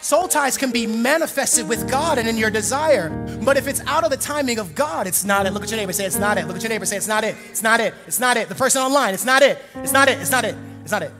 [0.00, 3.08] Soul ties can be manifested with God and in your desire.
[3.42, 5.52] But if it's out of the timing of God, it's not it.
[5.52, 6.46] Look at your neighbor, say it's not it.
[6.46, 7.34] Look at your neighbor, say it's not it.
[7.48, 7.94] It's not it.
[8.06, 8.50] It's not it.
[8.50, 9.58] The person online, it's not it.
[9.76, 10.18] It's not it.
[10.20, 10.56] It's not it.
[10.82, 11.10] It's not it.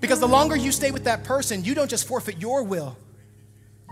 [0.00, 2.96] Because the longer you stay with that person, you don't just forfeit your will,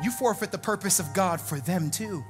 [0.03, 2.25] you forfeit the purpose of God for them too.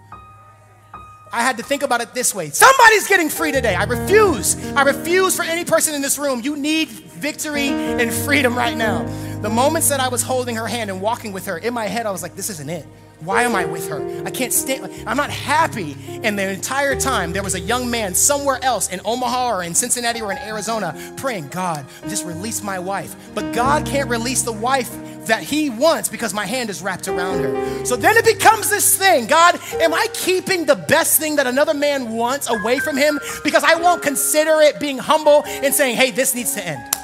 [1.35, 3.75] I had to think about it this way somebody's getting free today.
[3.75, 4.55] I refuse.
[4.75, 6.41] I refuse for any person in this room.
[6.41, 9.03] You need victory and freedom right now.
[9.43, 12.07] The moments that I was holding her hand and walking with her, in my head,
[12.07, 12.87] I was like, this isn't it.
[13.21, 14.25] Why am I with her?
[14.25, 14.91] I can't stand.
[15.07, 15.97] I'm not happy.
[16.23, 19.75] And the entire time, there was a young man somewhere else in Omaha or in
[19.75, 23.17] Cincinnati or in Arizona praying, God, just release my wife.
[23.35, 24.93] But God can't release the wife
[25.27, 27.85] that He wants because my hand is wrapped around her.
[27.85, 31.75] So then it becomes this thing God, am I keeping the best thing that another
[31.75, 36.11] man wants away from him because I won't consider it being humble and saying, hey,
[36.11, 36.95] this needs to end?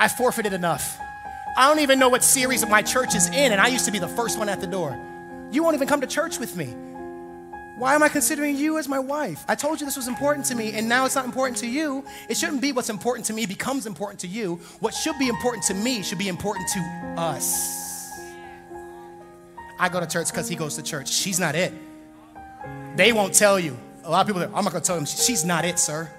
[0.00, 1.00] I forfeited enough.
[1.56, 3.98] I don't even know what series my church is in, and I used to be
[3.98, 4.96] the first one at the door.
[5.50, 6.74] You won't even come to church with me.
[7.78, 9.44] Why am I considering you as my wife?
[9.46, 12.04] I told you this was important to me, and now it's not important to you.
[12.28, 14.56] It shouldn't be what's important to me becomes important to you.
[14.80, 16.80] What should be important to me should be important to
[17.16, 18.10] us.
[19.78, 21.08] I go to church because he goes to church.
[21.08, 21.72] She's not it.
[22.96, 23.78] They won't tell you.
[24.02, 26.10] A lot of people, I'm not going to tell them, she's not it, sir.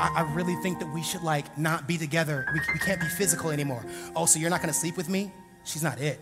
[0.00, 2.46] I, I really think that we should like not be together.
[2.52, 3.84] We, we can't be physical anymore.
[4.16, 5.32] Oh, so you're not gonna sleep with me?
[5.64, 6.20] She's not it.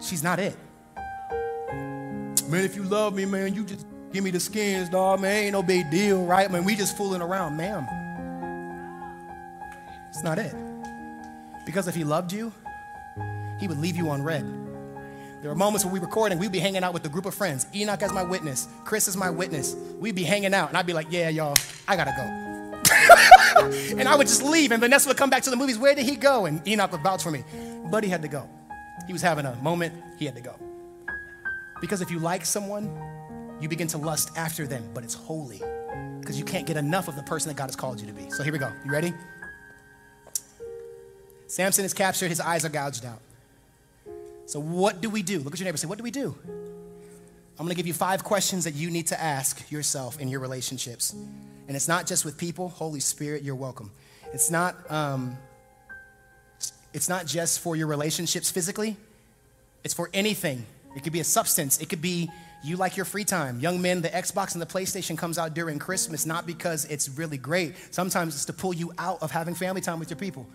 [0.00, 0.56] She's not it.
[2.52, 5.20] Man, if you love me, man, you just give me the skins, dog.
[5.20, 6.50] Man, ain't no big deal, right?
[6.50, 7.86] Man, we just fooling around, ma'am.
[10.10, 10.54] It's not it.
[11.64, 12.52] Because if he loved you,
[13.58, 14.44] he would leave you on read.
[15.40, 17.66] There are moments when we recording, we'd be hanging out with a group of friends.
[17.74, 19.74] Enoch as my witness, Chris is my witness.
[19.98, 21.56] We'd be hanging out, and I'd be like, yeah, y'all,
[21.88, 23.96] I gotta go.
[23.98, 25.78] and I would just leave, and Vanessa would come back to the movies.
[25.78, 26.44] Where did he go?
[26.44, 27.44] And Enoch would vouch for me.
[27.90, 28.46] But he had to go.
[29.06, 30.54] He was having a moment, he had to go.
[31.82, 32.96] Because if you like someone,
[33.60, 35.60] you begin to lust after them, but it's holy.
[36.20, 38.30] Because you can't get enough of the person that God has called you to be.
[38.30, 38.72] So here we go.
[38.84, 39.12] You ready?
[41.48, 43.20] Samson is captured, his eyes are gouged out.
[44.46, 45.40] So, what do we do?
[45.40, 46.36] Look at your neighbor say, What do we do?
[47.58, 51.12] I'm gonna give you five questions that you need to ask yourself in your relationships.
[51.66, 53.90] And it's not just with people, Holy Spirit, you're welcome.
[54.32, 55.36] It's not, um,
[56.94, 58.96] it's not just for your relationships physically,
[59.84, 60.64] it's for anything.
[60.94, 62.30] It could be a substance, it could be
[62.64, 63.58] you like your free time.
[63.58, 67.36] Young men, the Xbox and the PlayStation comes out during Christmas not because it's really
[67.36, 67.74] great.
[67.92, 70.46] Sometimes it's to pull you out of having family time with your people.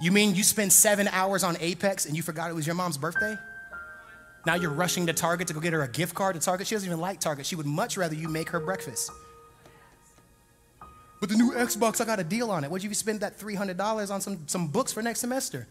[0.00, 2.96] You mean you spend seven hours on Apex and you forgot it was your mom's
[2.96, 3.36] birthday?
[4.46, 6.66] Now you're rushing to Target to go get her a gift card to Target.
[6.66, 7.46] She doesn't even like Target.
[7.46, 9.10] She would much rather you make her breakfast.
[11.20, 12.70] But the new Xbox, I got a deal on it.
[12.70, 15.68] Would you spend that $300 on some, some books for next semester?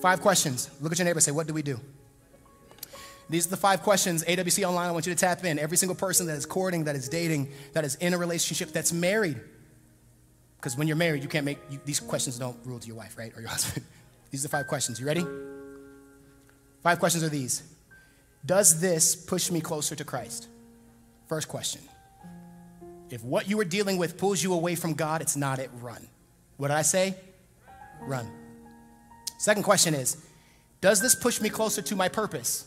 [0.00, 0.70] Five questions.
[0.80, 1.80] Look at your neighbor say, What do we do?
[3.30, 5.58] These are the five questions, AWC Online, I want you to tap in.
[5.58, 8.90] Every single person that is courting, that is dating, that is in a relationship, that's
[8.90, 9.38] married,
[10.56, 13.18] because when you're married, you can't make you, these questions don't rule to your wife,
[13.18, 13.36] right?
[13.36, 13.84] Or your husband.
[14.30, 14.98] these are the five questions.
[14.98, 15.26] You ready?
[16.82, 17.62] Five questions are these
[18.46, 20.48] Does this push me closer to Christ?
[21.26, 21.82] First question.
[23.10, 26.06] If what you are dealing with pulls you away from God, it's not it, run.
[26.56, 27.14] What did I say?
[28.00, 28.30] Run.
[29.38, 30.18] Second question is
[30.82, 32.66] Does this push me closer to my purpose?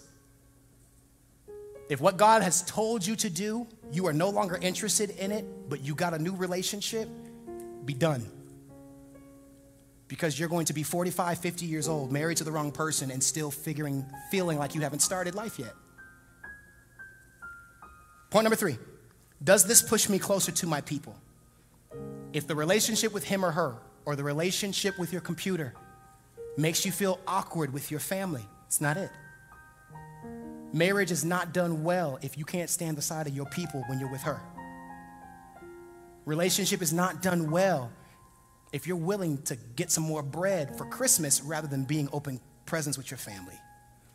[1.90, 5.70] If what God has told you to do, you are no longer interested in it,
[5.70, 7.10] but you got a new relationship,
[7.84, 8.26] be done.
[10.08, 13.22] Because you're going to be 45, 50 years old, married to the wrong person, and
[13.22, 15.74] still figuring, feeling like you haven't started life yet.
[18.30, 18.78] Point number three
[19.44, 21.16] Does this push me closer to my people?
[22.32, 25.74] If the relationship with him or her, or the relationship with your computer,
[26.62, 29.10] makes you feel awkward with your family, it's not it.
[30.74, 34.00] Marriage is not done well if you can't stand the side of your people when
[34.00, 34.40] you're with her.
[36.26, 37.92] Relationship is not done well
[38.72, 42.98] if you're willing to get some more bread for Christmas rather than being open presents
[42.98, 43.56] with your family.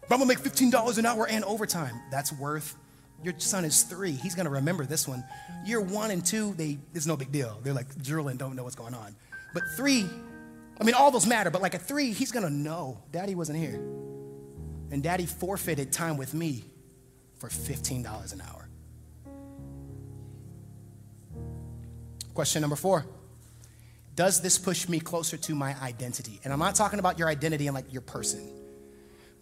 [0.09, 2.01] But I'm gonna make $15 an hour and overtime.
[2.11, 2.77] That's worth.
[3.23, 4.13] Your son is three.
[4.13, 5.25] He's gonna remember this one.
[5.67, 7.59] Year one and two, they it's no big deal.
[7.63, 9.15] They're like drooling, don't know what's going on.
[9.53, 10.09] But three,
[10.81, 11.51] I mean, all those matter.
[11.51, 13.03] But like at three, he's gonna know.
[13.11, 13.81] Daddy wasn't here,
[14.91, 16.65] and Daddy forfeited time with me
[17.37, 18.69] for $15 an hour.
[22.35, 23.07] Question number four
[24.15, 26.41] Does this push me closer to my identity?
[26.45, 28.47] And I'm not talking about your identity and like your person,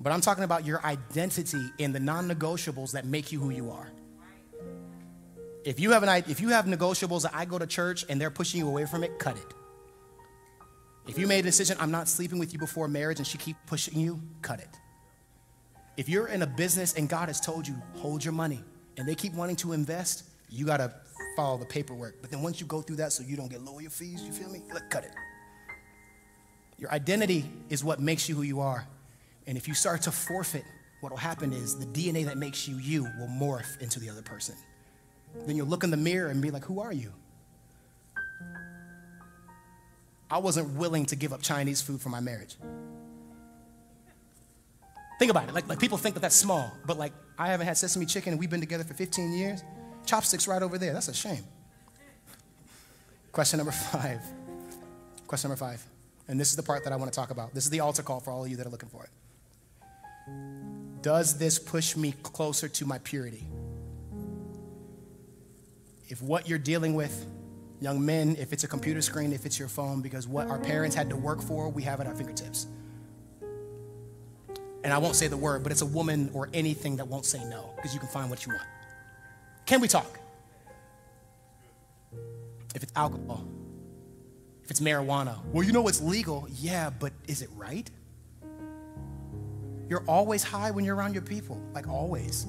[0.01, 3.71] but I'm talking about your identity in the non negotiables that make you who you
[3.71, 3.91] are.
[5.65, 8.31] If you, have an, if you have negotiables that I go to church and they're
[8.31, 9.55] pushing you away from it, cut it.
[11.07, 13.57] If you made a decision, I'm not sleeping with you before marriage and she keep
[13.67, 14.69] pushing you, cut it.
[15.97, 18.63] If you're in a business and God has told you, hold your money,
[18.97, 20.93] and they keep wanting to invest, you got to
[21.37, 22.21] follow the paperwork.
[22.21, 24.49] But then once you go through that so you don't get lawyer fees, you feel
[24.49, 24.63] me?
[24.73, 25.13] Look, cut it.
[26.79, 28.87] Your identity is what makes you who you are.
[29.47, 30.65] And if you start to forfeit,
[31.01, 34.23] what will happen is the DNA that makes you you will morph into the other
[34.23, 34.57] person.
[35.47, 37.13] Then you'll look in the mirror and be like, who are you?
[40.31, 42.57] I wasn't willing to give up Chinese food for my marriage.
[45.19, 45.55] Think about it.
[45.55, 48.41] Like, like people think that that's small, but like I haven't had sesame chicken and
[48.41, 49.63] we've been together for 15 years.
[50.07, 50.93] Chopsticks right over there.
[50.93, 51.45] That's a shame.
[53.33, 54.21] Question number five.
[55.27, 55.85] Question number five.
[56.29, 57.55] And this is the part that I want to talk about.
[57.55, 59.11] This is the altar call for all of you that are looking for it.
[61.03, 63.47] Does this push me closer to my purity?
[66.09, 67.27] If what you're dealing with,
[67.81, 70.97] young men, if it's a computer screen, if it's your phone, because what our parents
[70.97, 72.67] had to work for, we have at our fingertips.
[74.83, 77.43] And I won't say the word, but it's a woman or anything that won't say
[77.45, 78.67] no, because you can find what you want.
[79.67, 80.21] Can we talk?
[82.75, 83.47] If it's alcohol,
[84.63, 86.47] if it's marijuana, well, you know it's legal.
[86.51, 87.91] Yeah, but is it right?
[89.89, 92.47] You're always high when you're around your people, like always.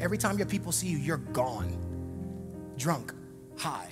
[0.00, 1.76] Every time your people see you, you're gone,
[2.76, 3.12] drunk,
[3.56, 3.88] high.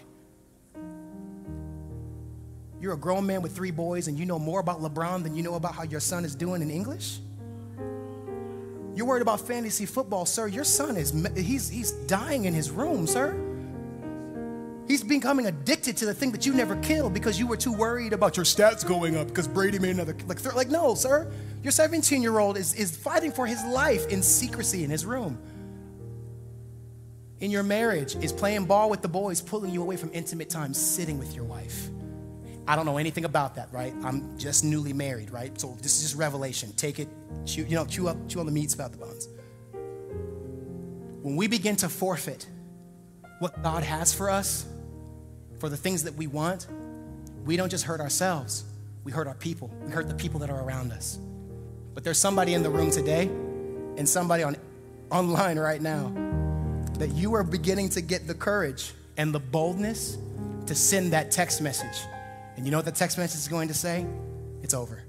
[2.80, 5.42] You're a grown man with three boys and you know more about LeBron than you
[5.42, 7.20] know about how your son is doing in English?
[8.94, 10.46] You're worried about fantasy football, sir.
[10.46, 13.38] Your son is he's he's dying in his room, sir.
[14.88, 18.12] He's becoming addicted to the thing that you never killed because you were too worried
[18.12, 21.30] about your stats going up because Brady made another like like no, sir.
[21.62, 25.38] Your 17 year old is, is fighting for his life in secrecy in his room.
[27.40, 30.72] In your marriage, is playing ball with the boys, pulling you away from intimate time,
[30.72, 31.90] sitting with your wife.
[32.68, 33.94] I don't know anything about that, right?
[34.02, 35.58] I'm just newly married, right?
[35.60, 36.72] So this is just revelation.
[36.76, 37.08] Take it,
[37.44, 39.28] chew, you know, chew up, chew on the meats about the bones.
[41.22, 42.46] When we begin to forfeit
[43.38, 44.66] what God has for us,
[45.58, 46.66] for the things that we want,
[47.44, 48.64] we don't just hurt ourselves,
[49.04, 49.70] we hurt our people.
[49.84, 51.18] We hurt the people that are around us.
[51.94, 53.26] But there's somebody in the room today
[53.96, 54.56] and somebody on
[55.10, 56.12] online right now
[56.98, 60.18] that you are beginning to get the courage and the boldness
[60.66, 62.02] to send that text message.
[62.56, 64.06] And you know what the text message is going to say?
[64.62, 65.05] It's over.